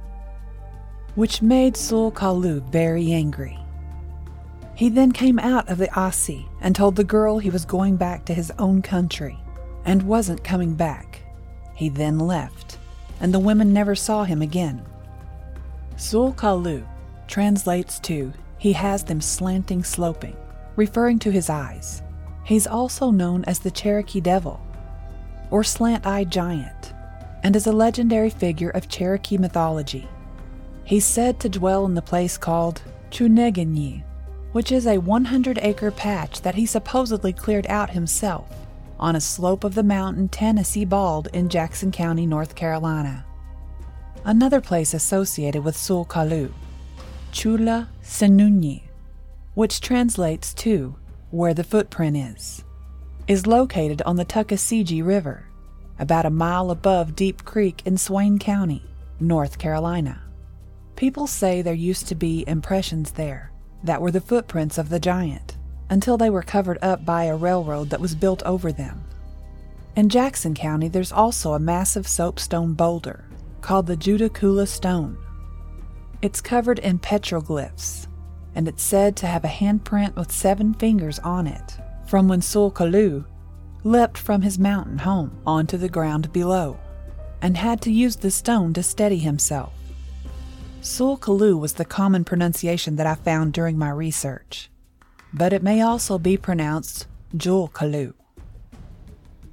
which 1.13 1.43
made 1.43 1.78
Sul 1.78 2.12
Kalu 2.12 2.63
very 2.71 3.12
angry. 3.12 3.60
He 4.73 4.89
then 4.89 5.12
came 5.12 5.38
out 5.38 5.69
of 5.69 5.78
the 5.78 5.93
Asi 5.93 6.47
and 6.60 6.76
told 6.76 6.95
the 6.95 7.04
girl 7.04 7.38
he 7.38 7.52
was 7.52 7.65
going 7.65 7.97
back 7.97 8.26
to 8.26 8.34
his 8.34 8.52
own 8.58 8.82
country 8.82 9.38
and 9.86 10.02
wasn't 10.02 10.43
coming 10.43 10.73
back. 10.73 11.21
He 11.76 11.88
then 11.88 12.17
left, 12.17 12.80
and 13.19 13.32
the 13.32 13.38
women 13.38 13.71
never 13.71 13.93
saw 13.93 14.23
him 14.23 14.41
again. 14.41 14.84
Sul 15.97 16.34
Kalu 16.34 16.84
translates 17.28 17.99
to 17.99 18.34
he 18.58 18.73
has 18.73 19.04
them 19.04 19.21
slanting 19.21 19.84
sloping, 19.84 20.36
referring 20.76 21.19
to 21.19 21.32
his 21.32 21.47
eyes. 21.47 22.02
He's 22.43 22.65
also 22.65 23.12
known 23.12 23.45
as 23.45 23.60
the 23.60 23.69
Cherokee 23.69 24.19
Devil, 24.19 24.60
or 25.52 25.63
Slant 25.63 26.08
Eyed 26.08 26.32
Giant, 26.32 26.93
and 27.44 27.56
is 27.56 27.68
a 27.68 27.72
legendary 27.72 28.30
figure 28.30 28.70
of 28.70 28.88
Cherokee 28.88 29.38
mythology. 29.38 30.08
He's 30.86 31.06
said 31.06 31.40
to 31.40 31.50
dwell 31.50 31.86
in 31.86 31.94
the 31.94 32.02
place 32.02 32.38
called 32.38 32.82
Chuneganyi, 33.12 34.04
which 34.54 34.72
is 34.72 34.88
a 34.88 34.98
100 34.98 35.60
acre 35.62 35.92
patch 35.92 36.42
that 36.42 36.56
he 36.56 36.66
supposedly 36.66 37.34
cleared 37.34 37.68
out 37.68 37.92
himself 37.92 38.50
on 39.00 39.16
a 39.16 39.22
slope 39.22 39.64
of 39.64 39.76
the 39.76 39.84
mountain 39.84 40.30
Tennessee 40.30 40.86
Bald 40.86 41.28
in 41.34 41.50
Jackson 41.50 41.92
County, 41.92 42.26
North 42.26 42.56
Carolina. 42.56 43.26
Another 44.26 44.62
place 44.62 44.94
associated 44.94 45.64
with 45.64 45.76
Sul 45.76 46.06
Kalu, 46.06 46.52
Chula 47.32 47.90
Senunyi, 48.02 48.84
which 49.54 49.82
translates 49.82 50.54
to 50.54 50.96
where 51.32 51.54
the 51.54 51.64
footprint 51.64 52.16
is, 52.16 52.64
is 53.28 53.48
located 53.48 54.02
on 54.04 54.16
the 54.16 54.26
Tuckasegee 54.26 55.06
River, 55.06 55.48
about 56.00 56.26
a 56.26 56.30
mile 56.30 56.72
above 56.72 57.16
Deep 57.16 57.46
Creek 57.46 57.82
in 57.86 57.98
Swain 57.98 58.40
County, 58.40 58.84
North 59.20 59.58
Carolina. 59.58 60.22
People 60.96 61.28
say 61.28 61.62
there 61.62 61.74
used 61.74 62.08
to 62.08 62.16
be 62.16 62.44
impressions 62.48 63.12
there 63.12 63.52
that 63.84 64.02
were 64.02 64.12
the 64.12 64.22
footprints 64.22 64.78
of 64.78 64.90
the 64.90 65.00
giant 65.00 65.58
until 65.90 66.18
they 66.18 66.30
were 66.30 66.42
covered 66.42 66.80
up 66.82 67.06
by 67.06 67.26
a 67.26 67.36
railroad 67.36 67.90
that 67.90 68.00
was 68.00 68.16
built 68.16 68.42
over 68.44 68.72
them. 68.72 69.04
In 69.96 70.10
Jackson 70.10 70.56
County, 70.56 70.88
there's 70.88 71.12
also 71.12 71.54
a 71.54 71.60
massive 71.60 72.08
soapstone 72.08 72.74
boulder 72.74 73.26
called 73.62 73.88
the 73.88 73.98
Judaculla 73.98 74.68
Stone. 74.68 75.18
It's 76.22 76.42
covered 76.42 76.80
in 76.80 77.00
petroglyphs 77.00 78.08
and 78.56 78.68
it's 78.68 78.84
said 78.84 79.16
to 79.18 79.28
have 79.28 79.44
a 79.44 79.50
handprint 79.50 80.16
with 80.16 80.32
seven 80.32 80.74
fingers 80.74 81.20
on 81.20 81.48
it 81.48 81.78
from 82.08 82.28
when 82.28 82.42
Sul 82.42 82.72
Kalu 82.72 83.26
leapt 83.84 84.17
from 84.17 84.41
his 84.41 84.58
mountain 84.58 85.00
home 85.00 85.38
onto 85.46 85.78
the 85.78 85.89
ground 85.89 86.32
below 86.32 86.80
and 87.41 87.58
had 87.58 87.82
to 87.82 87.91
use 87.91 88.15
the 88.17 88.32
stone 88.32 88.74
to 88.74 88.82
steady 88.82 89.19
himself. 89.19 89.74
Sul 90.82 91.17
Kalu 91.17 91.60
was 91.60 91.74
the 91.74 91.86
common 91.86 92.24
pronunciation 92.24 92.96
that 92.96 93.08
I 93.08 93.15
found 93.15 93.54
during 93.54 93.78
my 93.78 93.89
research, 93.89 94.69
but 95.34 95.54
it 95.54 95.63
may 95.63 95.82
also 95.82 96.17
be 96.17 96.38
pronounced 96.38 97.08
Jul 97.36 97.69
Kalu. 97.69 98.13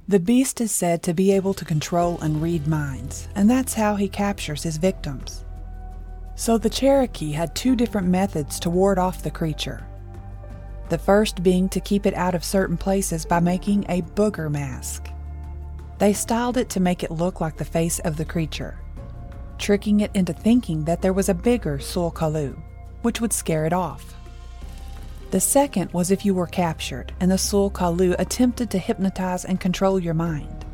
The 0.07 0.19
beast 0.19 0.59
is 0.59 0.71
said 0.71 1.03
to 1.03 1.13
be 1.13 1.31
able 1.31 1.53
to 1.53 1.65
control 1.65 2.19
and 2.21 2.41
read 2.41 2.67
minds, 2.67 3.29
and 3.35 3.49
that's 3.49 3.73
how 3.73 3.95
he 3.95 4.09
captures 4.09 4.63
his 4.63 4.77
victims. 4.77 5.45
So 6.35 6.57
the 6.57 6.69
Cherokee 6.69 7.31
had 7.31 7.55
two 7.55 7.75
different 7.75 8.07
methods 8.07 8.59
to 8.61 8.69
ward 8.69 8.97
off 8.97 9.23
the 9.23 9.31
creature. 9.31 9.85
The 10.91 10.97
first 10.97 11.41
being 11.41 11.69
to 11.69 11.79
keep 11.79 12.05
it 12.05 12.13
out 12.15 12.35
of 12.35 12.43
certain 12.43 12.75
places 12.75 13.23
by 13.23 13.39
making 13.39 13.85
a 13.87 14.01
booger 14.01 14.51
mask. 14.51 15.07
They 15.99 16.11
styled 16.11 16.57
it 16.57 16.67
to 16.71 16.81
make 16.81 17.01
it 17.01 17.11
look 17.11 17.39
like 17.39 17.55
the 17.55 17.63
face 17.63 17.99
of 17.99 18.17
the 18.17 18.25
creature, 18.25 18.77
tricking 19.57 20.01
it 20.01 20.11
into 20.13 20.33
thinking 20.33 20.83
that 20.83 21.01
there 21.01 21.13
was 21.13 21.29
a 21.29 21.33
bigger 21.33 21.79
Sul 21.79 22.11
Kalu, 22.11 22.61
which 23.03 23.21
would 23.21 23.31
scare 23.31 23.65
it 23.65 23.71
off. 23.71 24.15
The 25.29 25.39
second 25.39 25.93
was 25.93 26.11
if 26.11 26.25
you 26.25 26.33
were 26.33 26.45
captured 26.45 27.13
and 27.21 27.31
the 27.31 27.37
Sul 27.37 27.71
Kalu 27.71 28.13
attempted 28.19 28.69
to 28.71 28.77
hypnotize 28.77 29.45
and 29.45 29.61
control 29.61 29.97
your 29.97 30.13
mind. 30.13 30.65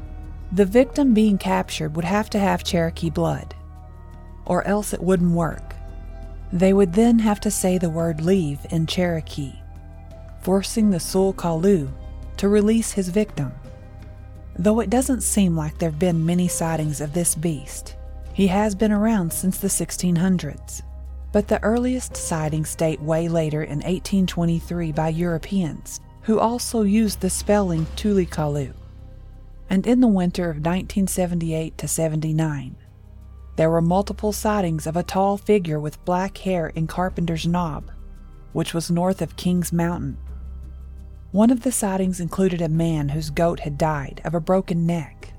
The 0.51 0.65
victim 0.65 1.13
being 1.13 1.37
captured 1.37 1.95
would 1.95 2.05
have 2.05 2.27
to 2.31 2.39
have 2.39 2.63
Cherokee 2.63 3.11
blood, 3.11 3.53
or 4.47 4.65
else 4.65 4.93
it 4.93 5.03
wouldn't 5.03 5.35
work. 5.35 5.75
They 6.51 6.73
would 6.73 6.93
then 6.93 7.19
have 7.19 7.39
to 7.41 7.51
say 7.51 7.77
the 7.77 7.91
word 7.91 8.21
leave 8.21 8.65
in 8.71 8.87
Cherokee, 8.87 9.53
forcing 10.47 10.89
the 10.89 10.97
Sul 10.97 11.33
Kalu 11.33 11.91
to 12.37 12.47
release 12.47 12.93
his 12.93 13.09
victim. 13.09 13.51
Though 14.57 14.79
it 14.79 14.89
doesn't 14.89 15.19
seem 15.19 15.57
like 15.57 15.77
there 15.77 15.89
have 15.89 15.99
been 15.99 16.25
many 16.25 16.47
sightings 16.47 17.01
of 17.01 17.11
this 17.11 17.35
beast, 17.35 17.97
he 18.31 18.47
has 18.47 18.73
been 18.73 18.93
around 18.93 19.33
since 19.33 19.57
the 19.57 19.67
1600s. 19.67 20.83
But 21.33 21.49
the 21.49 21.61
earliest 21.63 22.15
sightings 22.15 22.73
date 22.75 23.01
way 23.01 23.27
later 23.27 23.61
in 23.61 23.79
1823 23.79 24.93
by 24.93 25.09
Europeans, 25.09 25.99
who 26.21 26.39
also 26.39 26.83
used 26.83 27.19
the 27.19 27.29
spelling 27.29 27.85
Tulikalu. 27.97 28.71
And 29.69 29.85
in 29.85 29.99
the 29.99 30.07
winter 30.07 30.43
of 30.43 30.65
1978 30.65 31.77
to 31.77 31.89
79, 31.89 32.77
there 33.57 33.69
were 33.69 33.81
multiple 33.81 34.31
sightings 34.31 34.87
of 34.87 34.95
a 34.95 35.03
tall 35.03 35.35
figure 35.35 35.81
with 35.81 36.05
black 36.05 36.37
hair 36.37 36.67
in 36.67 36.87
Carpenter's 36.87 37.45
Knob, 37.45 37.91
which 38.53 38.73
was 38.73 38.89
north 38.89 39.21
of 39.21 39.35
Kings 39.35 39.73
Mountain. 39.73 40.17
One 41.37 41.51
of 41.51 41.61
the 41.61 41.71
sightings 41.71 42.19
included 42.19 42.63
a 42.63 42.67
man 42.67 43.09
whose 43.09 43.29
goat 43.29 43.59
had 43.59 43.77
died 43.77 44.21
of 44.25 44.33
a 44.33 44.39
broken 44.39 44.87
neck, 44.87 45.33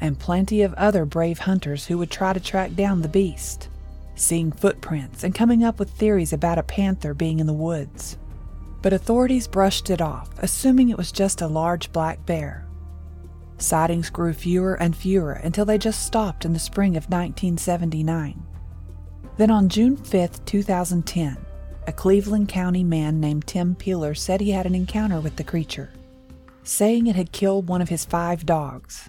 and 0.00 0.18
plenty 0.18 0.62
of 0.62 0.72
other 0.72 1.04
brave 1.04 1.40
hunters 1.40 1.84
who 1.84 1.98
would 1.98 2.10
try 2.10 2.32
to 2.32 2.40
track 2.40 2.74
down 2.74 3.02
the 3.02 3.10
beast, 3.10 3.68
seeing 4.14 4.50
footprints 4.50 5.24
and 5.24 5.34
coming 5.34 5.62
up 5.62 5.78
with 5.78 5.90
theories 5.90 6.32
about 6.32 6.56
a 6.56 6.62
panther 6.62 7.12
being 7.12 7.40
in 7.40 7.46
the 7.46 7.52
woods. 7.52 8.16
But 8.80 8.94
authorities 8.94 9.46
brushed 9.46 9.90
it 9.90 10.00
off, 10.00 10.30
assuming 10.38 10.88
it 10.88 10.96
was 10.96 11.12
just 11.12 11.42
a 11.42 11.46
large 11.46 11.92
black 11.92 12.24
bear. 12.24 12.66
Sightings 13.58 14.08
grew 14.08 14.32
fewer 14.32 14.76
and 14.76 14.96
fewer 14.96 15.32
until 15.34 15.66
they 15.66 15.76
just 15.76 16.06
stopped 16.06 16.46
in 16.46 16.54
the 16.54 16.58
spring 16.58 16.96
of 16.96 17.10
1979. 17.10 18.42
Then 19.36 19.50
on 19.50 19.68
June 19.68 19.94
5, 19.94 20.46
2010, 20.46 21.36
a 21.88 21.92
Cleveland 21.92 22.50
County 22.50 22.84
man 22.84 23.18
named 23.18 23.46
Tim 23.46 23.74
Peeler 23.74 24.14
said 24.14 24.42
he 24.42 24.50
had 24.50 24.66
an 24.66 24.74
encounter 24.74 25.20
with 25.20 25.36
the 25.36 25.42
creature, 25.42 25.88
saying 26.62 27.06
it 27.06 27.16
had 27.16 27.32
killed 27.32 27.66
one 27.66 27.80
of 27.80 27.88
his 27.88 28.04
five 28.04 28.44
dogs. 28.44 29.08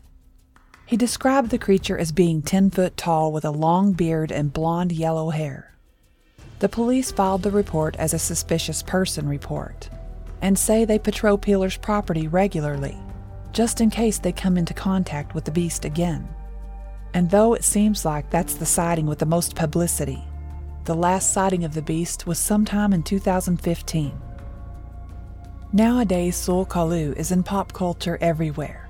He 0.86 0.96
described 0.96 1.50
the 1.50 1.58
creature 1.58 1.98
as 1.98 2.14
being 2.14 2.42
10 2.42 2.70
foot 2.70 2.96
tall 2.96 3.34
with 3.34 3.44
a 3.44 3.52
long 3.52 3.92
beard 3.92 4.32
and 4.32 4.54
blonde 4.54 4.94
yellow 4.94 5.30
hair. 5.32 5.76
The 6.60 6.70
police 6.70 7.12
filed 7.12 7.44
the 7.44 7.52
report 7.52 7.98
as 7.98 8.14
a 8.14 8.20
suspicious 8.20 8.82
person 8.82 9.28
report 9.28 9.90
and 10.42 10.58
say 10.58 10.86
they 10.86 11.00
patrol 11.00 11.38
Peeler's 11.38 11.76
property 11.76 12.30
regularly, 12.30 12.98
just 13.52 13.82
in 13.82 13.90
case 13.90 14.20
they 14.20 14.32
come 14.32 14.58
into 14.58 14.74
contact 14.74 15.36
with 15.36 15.44
the 15.44 15.52
beast 15.52 15.84
again. 15.84 16.30
And 17.14 17.30
though 17.30 17.56
it 17.56 17.66
seems 17.66 18.06
like 18.06 18.30
that's 18.30 18.54
the 18.54 18.66
sighting 18.66 19.06
with 19.06 19.20
the 19.20 19.26
most 19.26 19.54
publicity, 19.54 20.24
the 20.86 20.96
last 20.96 21.34
sighting 21.34 21.64
of 21.64 21.74
the 21.74 21.82
beast 21.82 22.26
was 22.26 22.40
sometime 22.40 22.94
in 22.94 23.04
2015. 23.04 24.20
Nowadays, 25.72 26.36
Sul 26.36 26.66
Kalu 26.66 27.16
is 27.16 27.32
in 27.32 27.44
pop 27.44 27.74
culture 27.74 28.18
everywhere. 28.22 28.90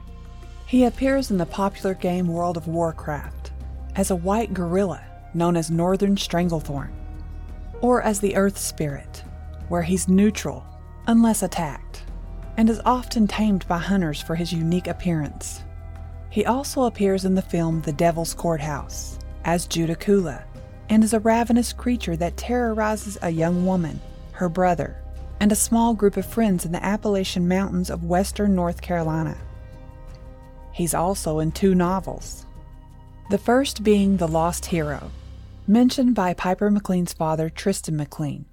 He 0.66 0.86
appears 0.86 1.32
in 1.32 1.38
the 1.38 1.46
popular 1.46 1.94
game 1.94 2.28
World 2.28 2.56
of 2.56 2.68
Warcraft 2.68 3.52
as 3.96 4.12
a 4.12 4.16
white 4.16 4.54
gorilla 4.54 5.04
known 5.34 5.58
as 5.58 5.70
Northern 5.70 6.16
Stranglethorn, 6.16 6.92
or 7.82 8.02
as 8.02 8.20
the 8.20 8.36
Earth 8.36 8.58
Spirit, 8.58 9.24
where 9.68 9.84
he's 9.84 10.08
neutral 10.08 10.66
unless 11.08 11.44
attacked, 11.44 12.04
and 12.58 12.70
is 12.70 12.82
often 12.86 13.28
tamed 13.28 13.68
by 13.68 13.78
hunters 13.78 14.22
for 14.22 14.36
his 14.36 14.54
unique 14.54 14.88
appearance. 14.88 15.64
He 16.30 16.46
also 16.46 16.84
appears 16.84 17.26
in 17.26 17.36
the 17.36 17.42
film 17.42 17.82
The 17.82 17.94
Devil's 17.94 18.34
Courthouse 18.34 19.18
as 19.46 19.68
Judaculla 19.68 20.44
and 20.90 21.04
is 21.04 21.14
a 21.14 21.20
ravenous 21.20 21.72
creature 21.72 22.16
that 22.18 22.36
terrorizes 22.36 23.18
a 23.22 23.30
young 23.30 23.66
woman, 23.66 24.02
her 24.32 24.50
brother, 24.50 25.02
and 25.40 25.52
a 25.52 25.56
small 25.56 25.94
group 25.94 26.18
of 26.18 26.26
friends 26.26 26.66
in 26.66 26.72
the 26.72 26.84
Appalachian 26.84 27.48
Mountains 27.48 27.90
of 27.90 28.04
western 28.04 28.56
North 28.56 28.82
Carolina. 28.82 29.38
He's 30.74 30.94
also 30.94 31.40
in 31.40 31.52
two 31.52 31.76
novels. 31.76 32.46
The 33.30 33.38
first 33.38 33.84
being 33.84 34.18
The 34.18 34.28
Lost 34.28 34.66
Hero, 34.66 35.12
mentioned 35.68 36.16
by 36.16 36.34
Piper 36.34 36.72
McLean's 36.72 37.14
father, 37.14 37.50
Tristan 37.50 37.96
McLean, 37.96 38.46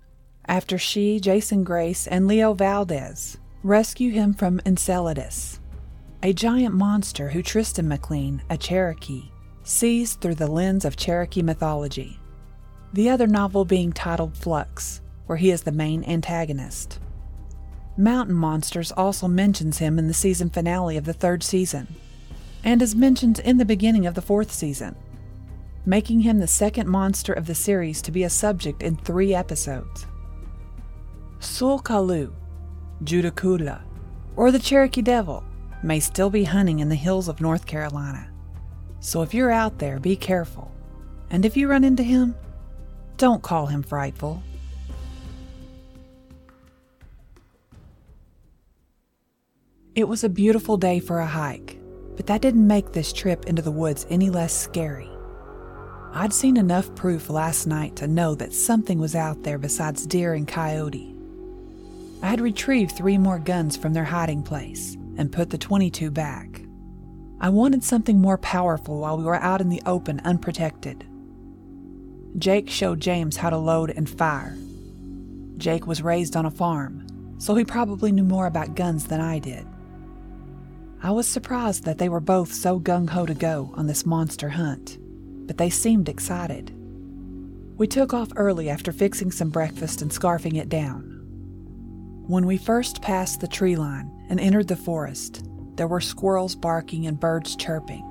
after 0.47 0.79
she, 0.79 1.19
Jason 1.19 1.65
Grace, 1.65 2.07
and 2.07 2.27
Leo 2.27 2.53
Valdez 2.53 3.39
rescue 3.63 4.13
him 4.13 4.35
from 4.35 4.61
Enceladus, 4.67 5.59
a 6.23 6.33
giant 6.33 6.75
monster 6.75 7.31
who 7.31 7.43
Tristan 7.43 7.89
McLean, 7.89 8.43
a 8.51 8.57
Cherokee, 8.57 9.31
sees 9.65 10.15
through 10.15 10.37
the 10.37 10.47
lens 10.47 10.85
of 10.85 10.97
Cherokee 10.97 11.43
mythology. 11.43 12.21
The 12.93 13.11
other 13.11 13.27
novel 13.27 13.65
being 13.65 13.93
titled 13.93 14.37
Flux, 14.37 15.01
where 15.27 15.39
he 15.39 15.51
is 15.51 15.63
the 15.63 15.73
main 15.73 16.05
antagonist. 16.05 16.99
Mountain 17.97 18.37
Monsters 18.37 18.93
also 18.93 19.27
mentions 19.27 19.79
him 19.79 19.99
in 19.99 20.07
the 20.07 20.15
season 20.15 20.51
finale 20.51 20.97
of 20.97 21.05
the 21.05 21.13
third 21.13 21.43
season, 21.43 21.95
and 22.63 22.83
is 22.83 22.95
mentioned 22.95 23.39
in 23.41 23.59
the 23.59 23.65
beginning 23.65 24.07
of 24.07 24.15
the 24.15 24.23
fourth 24.23 24.53
season, 24.53 24.95
making 25.85 26.21
him 26.21 26.39
the 26.39 26.47
second 26.47 26.89
monster 26.89 27.33
of 27.33 27.47
the 27.47 27.55
series 27.55 28.03
to 28.03 28.11
be 28.11 28.25
a 28.25 28.31
subject 28.31 28.83
in 28.83 28.97
three 28.97 29.35
episodes. 29.35 30.07
Sul 31.39 31.81
Kalu, 31.81 32.33
Judaculla, 33.05 33.83
or 34.37 34.51
the 34.51 34.59
Cherokee 34.59 35.03
Devil 35.03 35.45
may 35.83 36.01
still 36.01 36.31
be 36.31 36.45
hunting 36.45 36.81
in 36.81 36.89
the 36.89 36.95
hills 36.95 37.29
of 37.29 37.41
North 37.41 37.67
Carolina. 37.67 38.31
So 39.01 39.23
if 39.23 39.33
you're 39.33 39.53
out 39.53 39.79
there, 39.79 40.01
be 40.01 40.17
careful. 40.17 40.71
And 41.31 41.45
if 41.45 41.57
you 41.57 41.69
run 41.69 41.85
into 41.85 42.03
him, 42.03 42.35
don't 43.17 43.43
call 43.43 43.67
him 43.67 43.83
frightful. 43.83 44.43
It 49.95 50.09
was 50.09 50.23
a 50.23 50.29
beautiful 50.29 50.77
day 50.77 51.01
for 51.01 51.21
a 51.21 51.27
hike, 51.27 51.79
but 52.17 52.27
that 52.27 52.43
didn't 52.43 52.67
make 52.67 52.93
this 52.93 53.15
trip 53.15 53.47
into 53.47 53.63
the 53.63 53.71
woods 53.71 54.07
any 54.11 54.29
less 54.29 54.55
scary. 54.55 55.09
I'd 56.13 56.35
seen 56.35 56.59
enough 56.59 56.95
proof 56.95 57.31
last 57.31 57.67
night 57.67 57.97
to 57.97 58.07
know 58.07 58.35
that 58.35 58.53
something 58.53 58.99
was 58.99 59.15
out 59.15 59.43
there 59.43 59.59
besides 59.59 60.07
deer 60.07 60.35
and 60.35 60.47
coyote. 60.47 61.15
I 62.23 62.27
had 62.27 62.41
retrieved 62.41 62.93
three 62.93 63.19
more 63.19 63.39
guns 63.39 63.77
from 63.77 63.95
their 63.95 64.05
hiding 64.05 64.43
place 64.43 64.97
and 65.17 65.33
put 65.33 65.51
the 65.51 65.59
22 65.59 66.11
back. 66.11 66.63
I 67.41 67.49
wanted 67.49 67.85
something 67.85 68.21
more 68.21 68.39
powerful 68.39 68.99
while 69.01 69.19
we 69.19 69.25
were 69.25 69.37
out 69.37 69.61
in 69.61 69.69
the 69.69 69.83
open 69.87 70.21
unprotected. 70.25 71.07
Jake 72.39 72.69
showed 72.69 73.01
James 73.01 73.37
how 73.37 73.51
to 73.51 73.57
load 73.57 73.91
and 73.91 74.09
fire. 74.09 74.57
Jake 75.57 75.87
was 75.87 76.03
raised 76.03 76.37
on 76.37 76.45
a 76.45 76.51
farm, 76.51 77.07
so 77.39 77.55
he 77.55 77.65
probably 77.65 78.13
knew 78.13 78.25
more 78.25 78.47
about 78.47 78.75
guns 78.75 79.07
than 79.07 79.21
I 79.21 79.39
did. 79.39 79.67
I 81.03 81.13
was 81.13 81.27
surprised 81.27 81.85
that 81.85 81.99
they 81.99 82.09
were 82.09 82.21
both 82.21 82.53
so 82.53 82.79
gung 82.79 83.09
ho 83.09 83.25
to 83.25 83.35
go 83.35 83.73
on 83.75 83.87
this 83.87 84.05
monster 84.05 84.51
hunt, 84.51 84.99
but 85.47 85.57
they 85.57 85.71
seemed 85.71 86.09
excited. 86.09 86.73
We 87.79 87.87
took 87.87 88.13
off 88.13 88.29
early 88.37 88.69
after 88.69 88.93
fixing 88.93 89.31
some 89.31 89.51
breakfast 89.51 90.03
and 90.03 90.11
scarfing 90.11 90.57
it 90.57 90.69
down. 90.69 91.13
When 92.27 92.47
we 92.47 92.59
first 92.59 93.03
passed 93.03 93.41
the 93.41 93.49
tree 93.49 93.77
line 93.77 94.11
and 94.29 94.41
entered 94.41 94.69
the 94.69 94.77
forest, 94.77 95.47
there 95.77 95.87
were 95.87 96.01
squirrels 96.01 96.55
barking 96.55 97.07
and 97.07 97.21
birds 97.21 97.55
chirping. 97.57 98.05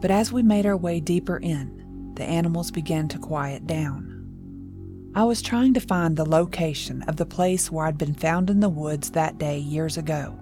But 0.00 0.10
as 0.10 0.32
we 0.32 0.42
made 0.42 0.66
our 0.66 0.76
way 0.76 1.00
deeper 1.00 1.36
in, 1.36 1.83
the 2.16 2.24
animals 2.24 2.70
began 2.70 3.08
to 3.08 3.18
quiet 3.18 3.66
down. 3.66 4.10
I 5.16 5.24
was 5.24 5.42
trying 5.42 5.74
to 5.74 5.80
find 5.80 6.16
the 6.16 6.28
location 6.28 7.02
of 7.02 7.16
the 7.16 7.26
place 7.26 7.70
where 7.70 7.86
I'd 7.86 7.98
been 7.98 8.14
found 8.14 8.50
in 8.50 8.60
the 8.60 8.68
woods 8.68 9.10
that 9.10 9.38
day 9.38 9.58
years 9.58 9.96
ago. 9.96 10.38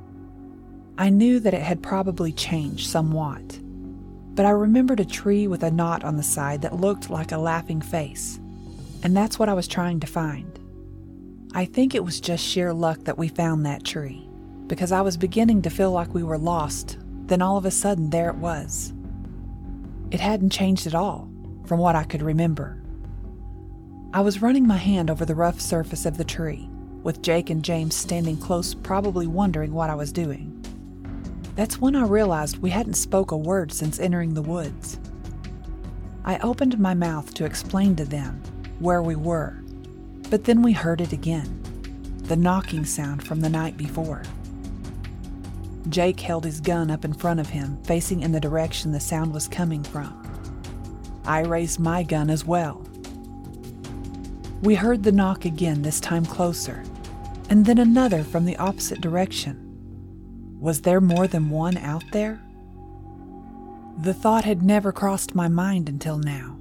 I 0.97 1.11
knew 1.11 1.41
that 1.41 1.55
it 1.55 1.63
had 1.63 1.83
probably 1.83 2.33
changed 2.33 2.89
somewhat, 2.89 3.61
but 4.35 4.47
I 4.47 4.51
remembered 4.51 5.01
a 5.01 5.05
tree 5.05 5.47
with 5.47 5.63
a 5.63 5.71
knot 5.71 6.05
on 6.05 6.17
the 6.17 6.23
side 6.23 6.63
that 6.63 6.81
looked 6.81 7.11
like 7.11 7.33
a 7.33 7.39
laughing 7.39 7.81
face, 7.83 8.41
and 9.03 9.17
that's 9.17 9.39
what 9.39 9.49
I 9.49 9.55
was 9.55 9.69
trying 9.69 10.01
to 10.01 10.07
find. 10.07 10.59
I 11.55 11.67
think 11.67 11.95
it 11.95 12.05
was 12.05 12.21
just 12.21 12.45
sheer 12.45 12.73
luck 12.73 13.05
that 13.05 13.19
we 13.19 13.29
found 13.29 13.67
that 13.67 13.85
tree 13.85 14.27
because 14.69 14.91
I 14.91 15.03
was 15.03 15.19
beginning 15.19 15.61
to 15.63 15.71
feel 15.71 15.91
like 15.91 16.15
we 16.15 16.23
were 16.23 16.39
lost. 16.39 16.97
Then 17.27 17.43
all 17.43 17.59
of 17.59 17.67
a 17.67 17.71
sudden, 17.71 18.09
there 18.09 18.31
it 18.31 18.37
was. 18.37 18.95
It 20.11 20.21
hadn't 20.21 20.51
changed 20.51 20.87
at 20.87 20.95
all, 20.95 21.29
from 21.67 21.79
what 21.79 21.97
I 21.97 22.05
could 22.05 22.23
remember. 22.23 22.83
I 24.15 24.21
was 24.21 24.43
running 24.43 24.67
my 24.67 24.77
hand 24.77 25.11
over 25.11 25.25
the 25.25 25.35
rough 25.35 25.61
surface 25.61 26.05
of 26.05 26.19
the 26.19 26.25
tree, 26.25 26.69
with 27.03 27.23
Jake 27.23 27.51
and 27.51 27.65
James 27.65 27.95
standing 27.95 28.37
close, 28.37 28.75
probably 28.75 29.27
wondering 29.27 29.73
what 29.73 29.91
I 29.91 29.95
was 29.95 30.13
doing. 30.13 30.59
That's 31.57 31.81
when 31.81 31.97
I 31.97 32.07
realized 32.07 32.59
we 32.59 32.71
hadn't 32.71 32.95
spoke 32.95 33.31
a 33.31 33.37
word 33.37 33.73
since 33.73 33.99
entering 33.99 34.35
the 34.35 34.43
woods. 34.43 34.99
I 36.25 36.39
opened 36.39 36.79
my 36.79 36.95
mouth 36.95 37.35
to 37.35 37.45
explain 37.45 37.97
to 37.97 38.05
them 38.05 38.43
where 38.79 39.03
we 39.03 39.17
were, 39.17 39.63
but 40.31 40.45
then 40.45 40.63
we 40.63 40.73
heard 40.73 41.01
it 41.01 41.13
again 41.13 41.59
the 42.25 42.37
knocking 42.37 42.85
sound 42.85 43.23
from 43.23 43.41
the 43.41 43.49
night 43.51 43.77
before. 43.77 44.23
Jake 45.89 46.21
held 46.21 46.45
his 46.45 46.61
gun 46.61 46.91
up 46.91 47.05
in 47.05 47.13
front 47.13 47.41
of 47.41 47.49
him, 47.49 47.77
facing 47.85 48.23
in 48.23 48.33
the 48.33 48.41
direction 48.41 48.93
the 48.93 49.01
sound 49.01 49.35
was 49.35 49.49
coming 49.49 49.83
from. 49.83 50.32
I 51.25 51.41
raised 51.41 51.79
my 51.79 52.03
gun 52.03 52.31
as 52.31 52.45
well. 52.45 52.87
We 54.63 54.75
heard 54.75 55.03
the 55.03 55.13
knock 55.13 55.45
again, 55.45 55.83
this 55.83 56.01
time 56.01 56.25
closer, 56.25 56.85
and 57.51 57.67
then 57.67 57.79
another 57.79 58.23
from 58.23 58.45
the 58.45 58.57
opposite 58.57 59.01
direction. 59.01 59.59
Was 60.61 60.83
there 60.83 61.01
more 61.01 61.27
than 61.27 61.51
one 61.51 61.77
out 61.77 62.05
there? 62.13 62.41
The 63.99 64.15
thought 64.15 64.45
had 64.45 64.63
never 64.63 64.93
crossed 64.93 65.35
my 65.35 65.49
mind 65.49 65.89
until 65.89 66.19
now. 66.19 66.57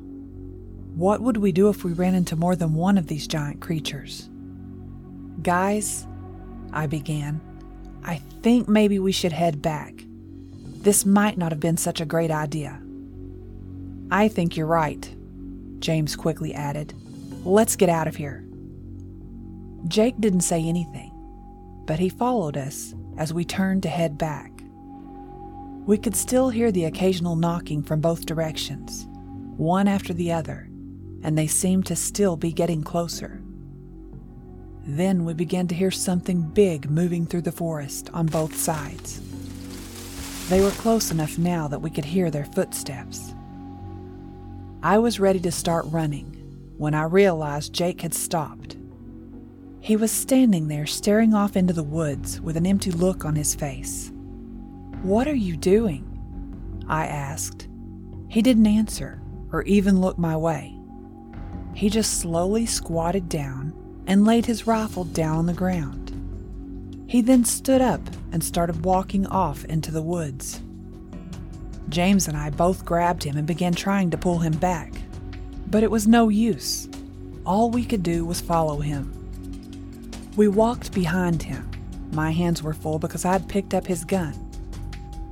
What 0.96 1.22
would 1.22 1.38
we 1.38 1.52
do 1.52 1.70
if 1.70 1.84
we 1.84 1.94
ran 1.94 2.16
into 2.16 2.36
more 2.36 2.56
than 2.56 2.74
one 2.74 2.98
of 2.98 3.08
these 3.08 3.28
giant 3.28 3.62
creatures? 3.62 4.30
Guys, 5.42 6.06
I 6.74 6.88
began, 6.88 7.40
I 8.04 8.18
think 8.42 8.68
maybe 8.68 9.00
we 9.00 9.12
should 9.12 9.32
head 9.32 9.62
back. 9.62 10.04
This 10.82 11.06
might 11.06 11.38
not 11.38 11.52
have 11.52 11.60
been 11.60 11.78
such 11.78 12.02
a 12.02 12.06
great 12.06 12.32
idea. 12.32 12.81
I 14.12 14.28
think 14.28 14.58
you're 14.58 14.68
right, 14.68 15.10
James 15.80 16.18
quickly 16.18 16.54
added. 16.54 16.94
Let's 17.46 17.78
get 17.78 17.88
out 17.88 18.10
of 18.10 18.18
here. 18.18 18.46
Jake 19.88 20.20
didn't 20.20 20.42
say 20.42 20.62
anything, 20.62 21.14
but 21.88 21.98
he 21.98 22.10
followed 22.10 22.58
us 22.58 22.94
as 23.18 23.34
we 23.34 23.46
turned 23.46 23.84
to 23.84 23.90
head 23.90 24.18
back. 24.18 24.52
We 25.86 25.98
could 25.98 26.16
still 26.16 26.50
hear 26.50 26.74
the 26.74 26.86
occasional 26.86 27.38
knocking 27.38 27.84
from 27.84 28.02
both 28.02 28.26
directions, 28.26 29.08
one 29.56 29.88
after 29.88 30.14
the 30.14 30.34
other, 30.34 30.68
and 31.24 31.38
they 31.38 31.48
seemed 31.48 31.86
to 31.86 31.96
still 31.96 32.36
be 32.36 32.52
getting 32.52 32.84
closer. 32.84 33.42
Then 34.86 35.24
we 35.24 35.34
began 35.34 35.68
to 35.68 35.76
hear 35.76 35.90
something 35.90 36.42
big 36.42 36.90
moving 36.90 37.26
through 37.26 37.44
the 37.44 37.52
forest 37.52 38.10
on 38.14 38.26
both 38.26 38.56
sides. 38.58 39.22
They 40.50 40.60
were 40.60 40.72
close 40.72 41.12
enough 41.12 41.38
now 41.38 41.70
that 41.70 41.82
we 41.82 41.90
could 41.90 42.06
hear 42.06 42.30
their 42.30 42.46
footsteps. 42.46 43.34
I 44.84 44.98
was 44.98 45.20
ready 45.20 45.40
to 45.42 45.52
start 45.52 45.86
running 45.90 46.26
when 46.78 46.96
I 46.96 47.04
realized 47.04 47.72
Jake 47.72 48.02
had 48.02 48.16
stopped. 48.16 48.78
He 49.80 49.96
was 49.96 50.12
standing 50.12 50.70
there 50.70 50.88
staring 50.88 51.36
off 51.36 51.56
into 51.56 51.72
the 51.72 51.84
woods 51.84 52.42
with 52.42 52.58
an 52.58 52.66
empty 52.66 52.90
look 52.90 53.24
on 53.24 53.36
his 53.36 53.54
face. 53.54 54.12
What 55.04 55.28
are 55.28 55.36
you 55.36 55.56
doing? 55.56 56.08
I 56.88 57.06
asked. 57.06 57.68
He 58.28 58.42
didn't 58.42 58.66
answer 58.66 59.22
or 59.52 59.62
even 59.64 60.02
look 60.02 60.18
my 60.18 60.36
way. 60.36 60.76
He 61.76 61.92
just 61.92 62.20
slowly 62.20 62.66
squatted 62.66 63.30
down 63.30 63.74
and 64.08 64.26
laid 64.26 64.48
his 64.48 64.66
rifle 64.66 65.04
down 65.04 65.38
on 65.38 65.46
the 65.46 65.54
ground. 65.54 67.06
He 67.08 67.22
then 67.22 67.46
stood 67.46 67.82
up 67.82 68.02
and 68.32 68.44
started 68.44 68.84
walking 68.84 69.28
off 69.28 69.64
into 69.66 69.92
the 69.92 70.02
woods. 70.02 70.60
James 71.92 72.30
and 72.30 72.38
I 72.38 72.50
both 72.50 72.86
grabbed 72.86 73.24
him 73.24 73.36
and 73.36 73.46
began 73.46 73.74
trying 73.74 74.10
to 74.12 74.18
pull 74.18 74.40
him 74.40 74.54
back, 74.54 74.94
but 75.68 75.84
it 75.84 75.92
was 75.92 76.08
no 76.08 76.30
use. 76.30 76.88
All 77.46 77.70
we 77.70 77.84
could 77.84 78.02
do 78.02 78.26
was 78.26 78.40
follow 78.40 78.80
him. 78.80 79.12
We 80.38 80.48
walked 80.48 80.94
behind 80.94 81.44
him. 81.44 81.70
My 82.14 82.32
hands 82.32 82.64
were 82.64 82.74
full 82.74 82.98
because 82.98 83.26
I'd 83.26 83.50
picked 83.50 83.74
up 83.74 83.86
his 83.86 84.06
gun. 84.06 84.34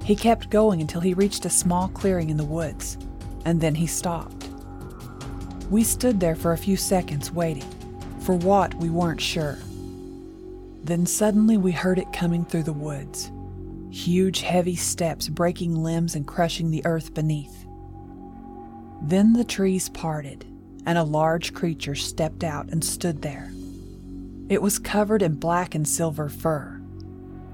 He 0.03 0.17
kept 0.17 0.49
going 0.49 0.81
until 0.81 0.99
he 0.99 1.13
reached 1.13 1.45
a 1.45 1.49
small 1.49 1.87
clearing 1.87 2.29
in 2.29 2.37
the 2.37 2.43
woods, 2.43 2.97
and 3.45 3.61
then 3.61 3.75
he 3.75 3.87
stopped. 3.87 4.49
We 5.69 5.83
stood 5.83 6.19
there 6.19 6.35
for 6.35 6.51
a 6.51 6.57
few 6.57 6.75
seconds 6.75 7.31
waiting. 7.31 7.69
For 8.19 8.35
what, 8.35 8.73
we 8.75 8.89
weren't 8.89 9.21
sure. 9.21 9.57
Then 10.83 11.05
suddenly 11.05 11.57
we 11.57 11.71
heard 11.71 11.99
it 11.99 12.11
coming 12.11 12.43
through 12.43 12.63
the 12.63 12.73
woods 12.73 13.31
huge, 13.91 14.41
heavy 14.41 14.75
steps 14.75 15.27
breaking 15.27 15.75
limbs 15.75 16.15
and 16.15 16.27
crushing 16.27 16.71
the 16.71 16.85
earth 16.85 17.13
beneath. 17.13 17.65
Then 19.01 19.33
the 19.33 19.43
trees 19.43 19.89
parted, 19.89 20.45
and 20.85 20.97
a 20.97 21.03
large 21.03 21.53
creature 21.53 21.95
stepped 21.95 22.43
out 22.43 22.69
and 22.69 22.83
stood 22.83 23.21
there. 23.21 23.51
It 24.49 24.61
was 24.61 24.79
covered 24.79 25.21
in 25.21 25.35
black 25.35 25.75
and 25.75 25.87
silver 25.87 26.29
fur. 26.29 26.81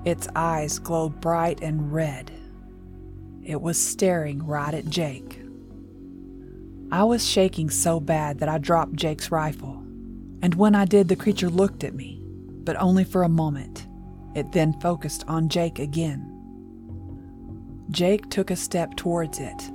Its 0.06 0.28
eyes 0.36 0.80
glowed 0.80 1.20
bright 1.20 1.62
and 1.62 1.92
red. 1.92 2.32
It 3.44 3.62
was 3.62 3.80
staring 3.80 4.46
right 4.46 4.74
at 4.74 4.90
Jake. 4.90 5.42
I 6.92 7.04
was 7.04 7.28
shaking 7.28 7.70
so 7.70 8.00
bad 8.00 8.40
that 8.40 8.50
I 8.50 8.58
dropped 8.58 8.94
Jake's 8.94 9.32
rifle, 9.32 9.84
and 10.42 10.56
when 10.56 10.76
I 10.76 10.86
did, 10.86 11.08
the 11.08 11.16
creature 11.16 11.50
looked 11.50 11.84
at 11.84 11.96
me, 11.96 12.22
but 12.64 12.80
only 12.80 13.04
for 13.04 13.24
a 13.24 13.30
moment. 13.30 13.88
It 14.36 14.52
then 14.52 14.74
focused 14.82 15.24
on 15.28 15.50
Jake 15.50 15.80
again. 15.80 16.32
Jake 17.90 18.30
took 18.30 18.52
a 18.52 18.56
step 18.56 18.96
towards 18.96 19.40
it, 19.40 19.72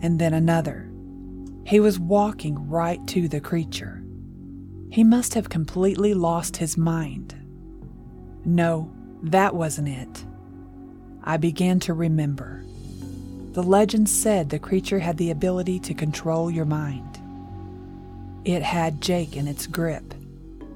and 0.00 0.18
then 0.18 0.32
another. 0.32 0.90
He 1.66 1.78
was 1.78 2.00
walking 2.00 2.68
right 2.68 3.06
to 3.08 3.28
the 3.28 3.40
creature. 3.40 4.02
He 4.90 5.04
must 5.04 5.34
have 5.34 5.50
completely 5.50 6.14
lost 6.14 6.56
his 6.56 6.78
mind. 6.78 7.34
No, 8.46 8.90
that 9.22 9.54
wasn't 9.54 9.88
it. 9.88 10.24
I 11.22 11.36
began 11.36 11.78
to 11.80 11.92
remember. 11.92 12.64
The 13.52 13.62
legend 13.62 14.08
said 14.08 14.48
the 14.48 14.58
creature 14.58 15.00
had 15.00 15.18
the 15.18 15.30
ability 15.30 15.80
to 15.80 15.92
control 15.92 16.50
your 16.50 16.64
mind. 16.64 17.20
It 18.46 18.62
had 18.62 19.02
Jake 19.02 19.36
in 19.36 19.46
its 19.46 19.66
grip, 19.66 20.14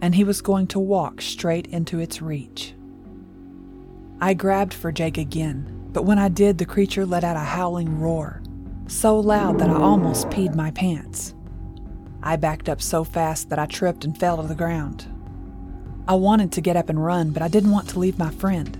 and 0.02 0.14
he 0.14 0.24
was 0.24 0.42
going 0.42 0.66
to 0.68 0.78
walk 0.78 1.22
straight 1.22 1.68
into 1.68 2.00
its 2.00 2.20
reach. 2.20 2.74
I 4.22 4.34
grabbed 4.34 4.72
for 4.72 4.92
Jake 4.92 5.18
again, 5.18 5.88
but 5.92 6.04
when 6.04 6.16
I 6.16 6.28
did, 6.28 6.56
the 6.56 6.64
creature 6.64 7.04
let 7.04 7.24
out 7.24 7.34
a 7.34 7.40
howling 7.40 7.98
roar, 7.98 8.40
so 8.86 9.18
loud 9.18 9.58
that 9.58 9.68
I 9.68 9.74
almost 9.74 10.28
peed 10.28 10.54
my 10.54 10.70
pants. 10.70 11.34
I 12.22 12.36
backed 12.36 12.68
up 12.68 12.80
so 12.80 13.02
fast 13.02 13.50
that 13.50 13.58
I 13.58 13.66
tripped 13.66 14.04
and 14.04 14.16
fell 14.16 14.40
to 14.40 14.46
the 14.46 14.54
ground. 14.54 15.06
I 16.06 16.14
wanted 16.14 16.52
to 16.52 16.60
get 16.60 16.76
up 16.76 16.88
and 16.88 17.04
run, 17.04 17.32
but 17.32 17.42
I 17.42 17.48
didn't 17.48 17.72
want 17.72 17.88
to 17.88 17.98
leave 17.98 18.16
my 18.16 18.30
friend. 18.30 18.78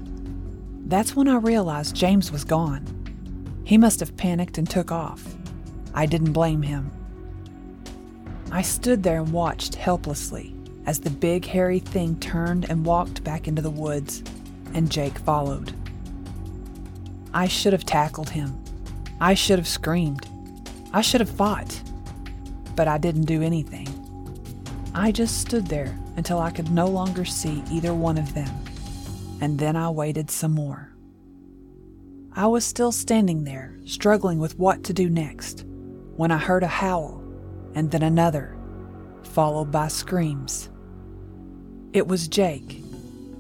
That's 0.86 1.16
when 1.16 1.26
I 1.26 1.38
realized 1.38 1.96
James 1.96 2.30
was 2.30 2.44
gone. 2.44 2.86
He 3.64 3.76
must 3.76 3.98
have 3.98 4.16
panicked 4.16 4.58
and 4.58 4.70
took 4.70 4.92
off. 4.92 5.34
I 5.92 6.06
didn't 6.06 6.34
blame 6.34 6.62
him. 6.62 6.92
I 8.52 8.62
stood 8.62 9.02
there 9.02 9.20
and 9.20 9.32
watched 9.32 9.74
helplessly 9.74 10.54
as 10.86 11.00
the 11.00 11.10
big 11.10 11.44
hairy 11.44 11.80
thing 11.80 12.14
turned 12.20 12.70
and 12.70 12.86
walked 12.86 13.24
back 13.24 13.48
into 13.48 13.60
the 13.60 13.70
woods 13.70 14.22
and 14.74 14.90
Jake 14.90 15.18
followed. 15.18 15.72
I 17.34 17.48
should 17.48 17.72
have 17.72 17.86
tackled 17.86 18.30
him. 18.30 18.58
I 19.20 19.34
should 19.34 19.58
have 19.58 19.68
screamed. 19.68 20.26
I 20.92 21.00
should 21.00 21.20
have 21.20 21.30
fought. 21.30 21.80
But 22.76 22.88
I 22.88 22.98
didn't 22.98 23.24
do 23.24 23.42
anything. 23.42 23.88
I 24.94 25.12
just 25.12 25.40
stood 25.40 25.68
there 25.68 25.98
until 26.16 26.38
I 26.38 26.50
could 26.50 26.70
no 26.70 26.86
longer 26.86 27.24
see 27.24 27.62
either 27.70 27.94
one 27.94 28.18
of 28.18 28.34
them, 28.34 28.50
and 29.40 29.58
then 29.58 29.76
I 29.76 29.88
waited 29.88 30.30
some 30.30 30.52
more. 30.52 30.92
I 32.34 32.46
was 32.46 32.64
still 32.64 32.92
standing 32.92 33.44
there, 33.44 33.78
struggling 33.86 34.38
with 34.38 34.58
what 34.58 34.84
to 34.84 34.92
do 34.92 35.08
next, 35.08 35.64
when 36.16 36.30
I 36.30 36.38
heard 36.38 36.62
a 36.62 36.68
howl, 36.68 37.22
and 37.74 37.90
then 37.90 38.02
another, 38.02 38.56
followed 39.22 39.70
by 39.70 39.88
screams. 39.88 40.68
It 41.94 42.06
was 42.06 42.28
Jake, 42.28 42.81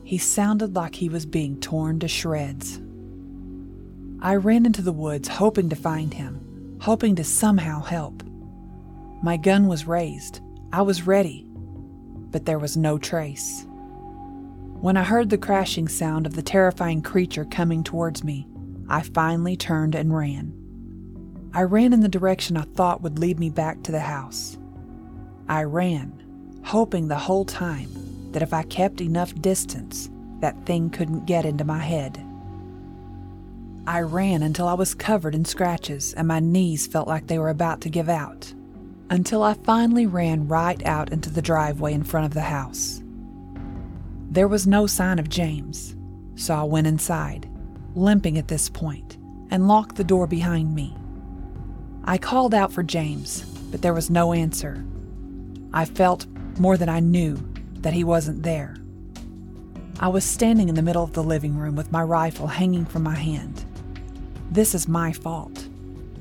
he 0.04 0.18
sounded 0.18 0.74
like 0.74 0.94
he 0.94 1.08
was 1.08 1.26
being 1.26 1.60
torn 1.60 1.98
to 2.00 2.08
shreds. 2.08 2.80
I 4.20 4.36
ran 4.36 4.66
into 4.66 4.82
the 4.82 4.92
woods 4.92 5.28
hoping 5.28 5.68
to 5.70 5.76
find 5.76 6.14
him, 6.14 6.78
hoping 6.80 7.16
to 7.16 7.24
somehow 7.24 7.82
help. 7.82 8.22
My 9.22 9.36
gun 9.36 9.68
was 9.68 9.86
raised. 9.86 10.40
I 10.72 10.82
was 10.82 11.06
ready, 11.06 11.46
but 12.30 12.44
there 12.44 12.58
was 12.58 12.76
no 12.76 12.98
trace. 12.98 13.66
When 14.80 14.96
I 14.96 15.04
heard 15.04 15.30
the 15.30 15.38
crashing 15.38 15.86
sound 15.88 16.26
of 16.26 16.34
the 16.34 16.42
terrifying 16.42 17.02
creature 17.02 17.44
coming 17.44 17.84
towards 17.84 18.24
me, 18.24 18.48
I 18.88 19.02
finally 19.02 19.56
turned 19.56 19.94
and 19.94 20.14
ran. 20.14 20.52
I 21.54 21.62
ran 21.62 21.92
in 21.92 22.00
the 22.00 22.08
direction 22.08 22.56
I 22.56 22.62
thought 22.62 23.02
would 23.02 23.18
lead 23.18 23.38
me 23.38 23.50
back 23.50 23.82
to 23.84 23.92
the 23.92 24.00
house. 24.00 24.58
I 25.48 25.62
ran, 25.62 26.60
hoping 26.64 27.08
the 27.08 27.18
whole 27.18 27.44
time 27.44 28.01
that 28.32 28.42
if 28.42 28.52
I 28.52 28.62
kept 28.64 29.00
enough 29.00 29.34
distance, 29.34 30.10
that 30.40 30.66
thing 30.66 30.90
couldn't 30.90 31.26
get 31.26 31.44
into 31.44 31.64
my 31.64 31.78
head. 31.78 32.24
I 33.86 34.00
ran 34.00 34.42
until 34.42 34.68
I 34.68 34.74
was 34.74 34.94
covered 34.94 35.34
in 35.34 35.44
scratches 35.44 36.14
and 36.14 36.28
my 36.28 36.40
knees 36.40 36.86
felt 36.86 37.08
like 37.08 37.26
they 37.26 37.38
were 37.38 37.48
about 37.48 37.80
to 37.82 37.90
give 37.90 38.08
out, 38.08 38.52
until 39.10 39.42
I 39.42 39.54
finally 39.54 40.06
ran 40.06 40.48
right 40.48 40.84
out 40.86 41.12
into 41.12 41.30
the 41.30 41.42
driveway 41.42 41.92
in 41.92 42.04
front 42.04 42.26
of 42.26 42.34
the 42.34 42.42
house. 42.42 43.02
There 44.30 44.48
was 44.48 44.66
no 44.66 44.86
sign 44.86 45.18
of 45.18 45.28
James, 45.28 45.96
so 46.36 46.54
I 46.54 46.62
went 46.62 46.86
inside, 46.86 47.48
limping 47.94 48.38
at 48.38 48.48
this 48.48 48.68
point, 48.68 49.18
and 49.50 49.68
locked 49.68 49.96
the 49.96 50.04
door 50.04 50.26
behind 50.26 50.74
me. 50.74 50.96
I 52.04 52.18
called 52.18 52.54
out 52.54 52.72
for 52.72 52.82
James, 52.82 53.42
but 53.70 53.82
there 53.82 53.94
was 53.94 54.10
no 54.10 54.32
answer. 54.32 54.84
I 55.72 55.84
felt, 55.84 56.26
more 56.58 56.76
than 56.76 56.88
I 56.88 57.00
knew, 57.00 57.36
that 57.82 57.92
he 57.92 58.04
wasn't 58.04 58.42
there. 58.42 58.76
I 60.00 60.08
was 60.08 60.24
standing 60.24 60.68
in 60.68 60.74
the 60.74 60.82
middle 60.82 61.04
of 61.04 61.12
the 61.12 61.22
living 61.22 61.56
room 61.56 61.76
with 61.76 61.92
my 61.92 62.02
rifle 62.02 62.48
hanging 62.48 62.86
from 62.86 63.02
my 63.02 63.14
hand. 63.14 63.64
This 64.50 64.74
is 64.74 64.88
my 64.88 65.12
fault. 65.12 65.68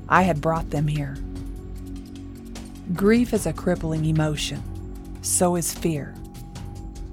I 0.08 0.22
had 0.22 0.40
brought 0.40 0.70
them 0.70 0.86
here. 0.86 1.16
Grief 2.94 3.32
is 3.32 3.46
a 3.46 3.52
crippling 3.52 4.04
emotion. 4.04 4.62
So 5.22 5.56
is 5.56 5.72
fear. 5.72 6.14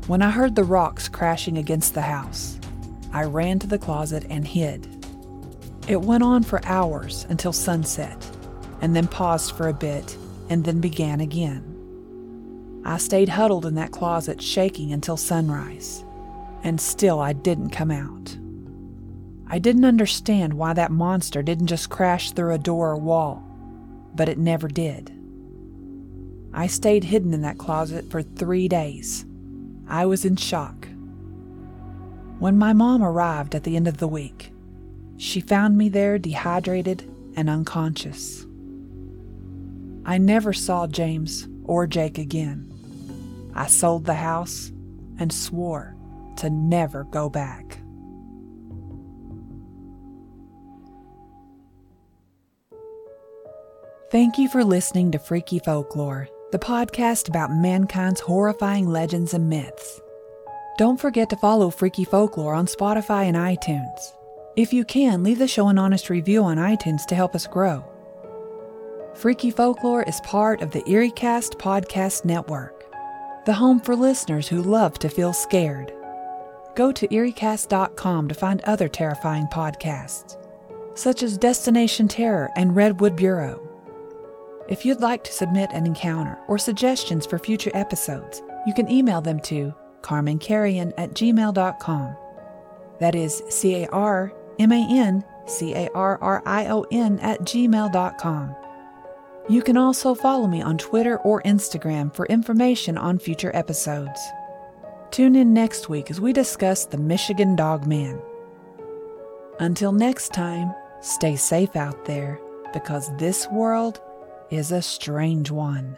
When 0.08 0.22
I 0.22 0.32
heard 0.32 0.56
the 0.56 0.64
rocks 0.64 1.08
crashing 1.08 1.58
against 1.58 1.94
the 1.94 2.02
house, 2.02 2.60
I 3.14 3.24
ran 3.24 3.60
to 3.60 3.68
the 3.68 3.78
closet 3.78 4.26
and 4.30 4.48
hid. 4.48 4.88
It 5.88 6.02
went 6.02 6.24
on 6.24 6.44
for 6.44 6.64
hours 6.66 7.26
until 7.30 7.54
sunset, 7.54 8.30
and 8.82 8.96
then 8.96 9.08
paused 9.08 9.56
for 9.56 9.68
a 9.68 9.74
bit, 9.74 10.18
and 10.50 10.64
then 10.64 10.80
began 10.82 11.20
again. 11.20 11.69
I 12.90 12.98
stayed 12.98 13.30
huddled 13.30 13.68
in 13.68 13.76
that 13.76 13.92
closet, 13.92 14.42
shaking 14.42 14.92
until 14.92 15.16
sunrise, 15.16 16.04
and 16.64 16.82
still 16.82 17.20
I 17.20 17.34
didn't 17.34 17.70
come 17.70 17.92
out. 17.92 18.36
I 19.46 19.60
didn't 19.60 19.86
understand 19.86 20.56
why 20.56 20.74
that 20.74 20.90
monster 20.92 21.44
didn't 21.44 21.68
just 21.68 21.92
crash 21.92 22.32
through 22.32 22.52
a 22.52 22.58
door 22.58 22.90
or 22.90 22.98
wall, 22.98 23.44
but 24.16 24.28
it 24.28 24.40
never 24.40 24.68
did. 24.68 25.14
I 26.52 26.66
stayed 26.66 27.04
hidden 27.04 27.32
in 27.32 27.44
that 27.44 27.60
closet 27.60 28.10
for 28.10 28.24
three 28.24 28.68
days. 28.68 29.24
I 29.88 30.08
was 30.08 30.26
in 30.26 30.36
shock. 30.36 30.88
When 32.40 32.58
my 32.58 32.74
mom 32.74 33.04
arrived 33.04 33.54
at 33.54 33.66
the 33.66 33.76
end 33.76 33.88
of 33.88 33.98
the 33.98 34.08
week, 34.08 34.52
she 35.16 35.42
found 35.42 35.78
me 35.78 35.90
there 35.90 36.18
dehydrated 36.18 37.04
and 37.36 37.52
unconscious. 37.52 38.48
I 40.06 40.18
never 40.18 40.54
saw 40.54 40.88
James 40.88 41.48
or 41.66 41.86
Jake 41.86 42.18
again. 42.18 42.66
I 43.56 43.68
sold 43.68 44.06
the 44.06 44.14
house 44.14 44.72
and 45.20 45.32
swore 45.34 45.96
to 46.38 46.50
never 46.50 47.04
go 47.06 47.30
back. 47.30 47.80
Thank 54.12 54.38
you 54.38 54.50
for 54.50 54.64
listening 54.64 55.12
to 55.12 55.20
Freaky 55.20 55.60
Folklore. 55.60 56.28
the 56.52 56.58
podcast 56.58 57.30
about 57.30 57.52
mankind's 57.52 58.20
horrifying 58.20 58.88
legends 58.90 59.36
and 59.36 59.48
myths. 59.50 60.02
Don't 60.80 61.00
forget 61.00 61.30
to 61.30 61.36
follow 61.36 61.70
Freaky 61.70 62.06
Folklore 62.06 62.56
on 62.56 62.66
Spotify 62.66 63.26
and 63.26 63.38
iTunes. 63.38 64.00
If 64.56 64.74
you 64.74 64.84
can, 64.84 65.24
leave 65.24 65.38
the 65.38 65.48
show 65.48 65.68
an 65.68 65.78
honest 65.78 66.10
review 66.10 66.44
on 66.44 66.58
iTunes 66.58 67.06
to 67.08 67.16
help 67.16 67.36
us 67.36 67.46
grow. 67.46 67.86
Freaky 69.14 69.52
Folklore 69.52 70.04
is 70.04 70.20
part 70.22 70.62
of 70.62 70.72
the 70.72 70.82
EerieCast 70.84 71.58
Podcast 71.60 72.26
Network, 72.26 72.79
the 73.50 73.56
home 73.56 73.80
for 73.80 73.96
listeners 73.96 74.48
who 74.48 74.62
love 74.62 75.00
to 75.00 75.10
feel 75.10 75.34
scared. 75.34 75.92
Go 76.76 76.92
to 76.92 77.08
EerieCast.com 77.08 78.28
to 78.28 78.36
find 78.36 78.62
other 78.62 78.88
terrifying 78.88 79.48
podcasts, 79.48 80.38
such 80.94 81.24
as 81.24 81.36
Destination 81.36 82.08
Terror 82.08 82.52
and 82.56 82.76
Redwood 82.76 83.16
Bureau. 83.16 83.60
If 84.68 84.86
you'd 84.86 85.02
like 85.02 85.24
to 85.24 85.32
submit 85.32 85.72
an 85.74 85.88
encounter 85.88 86.38
or 86.48 86.60
suggestions 86.60 87.26
for 87.26 87.40
future 87.40 87.72
episodes, 87.74 88.44
you 88.68 88.74
can 88.76 88.88
email 88.88 89.20
them 89.20 89.40
to 89.40 89.74
carmancarrion 90.02 90.94
at 91.00 91.16
gmail.com. 91.16 92.16
That 93.00 93.16
is 93.16 93.42
C 93.50 93.78
A 93.78 93.88
R 93.88 94.32
M 94.60 94.72
A 94.72 94.88
N 94.92 95.24
C 95.48 95.74
A 95.74 95.90
R 95.96 96.20
R 96.22 96.44
I 96.46 96.68
O 96.68 96.86
N 96.92 97.18
at 97.22 97.40
gmail.com. 97.42 98.56
You 99.50 99.64
can 99.64 99.78
also 99.78 100.14
follow 100.14 100.46
me 100.46 100.62
on 100.62 100.78
Twitter 100.78 101.18
or 101.18 101.42
Instagram 101.42 102.14
for 102.14 102.28
information 102.28 103.00
on 103.00 103.18
future 103.18 103.50
episodes. 103.56 104.20
Tune 105.10 105.36
in 105.36 105.54
next 105.54 105.90
week 105.90 106.12
as 106.12 106.22
we 106.22 106.34
discuss 106.34 106.86
the 106.86 107.00
Michigan 107.00 107.56
Dog 107.56 107.88
Man. 107.88 108.22
Until 109.60 109.92
next 109.92 110.34
time, 110.34 110.72
stay 111.02 111.36
safe 111.36 111.76
out 111.76 112.06
there 112.06 112.40
because 112.74 113.10
this 113.18 113.48
world 113.52 114.00
is 114.52 114.72
a 114.72 114.84
strange 114.84 115.50
one. 115.50 115.98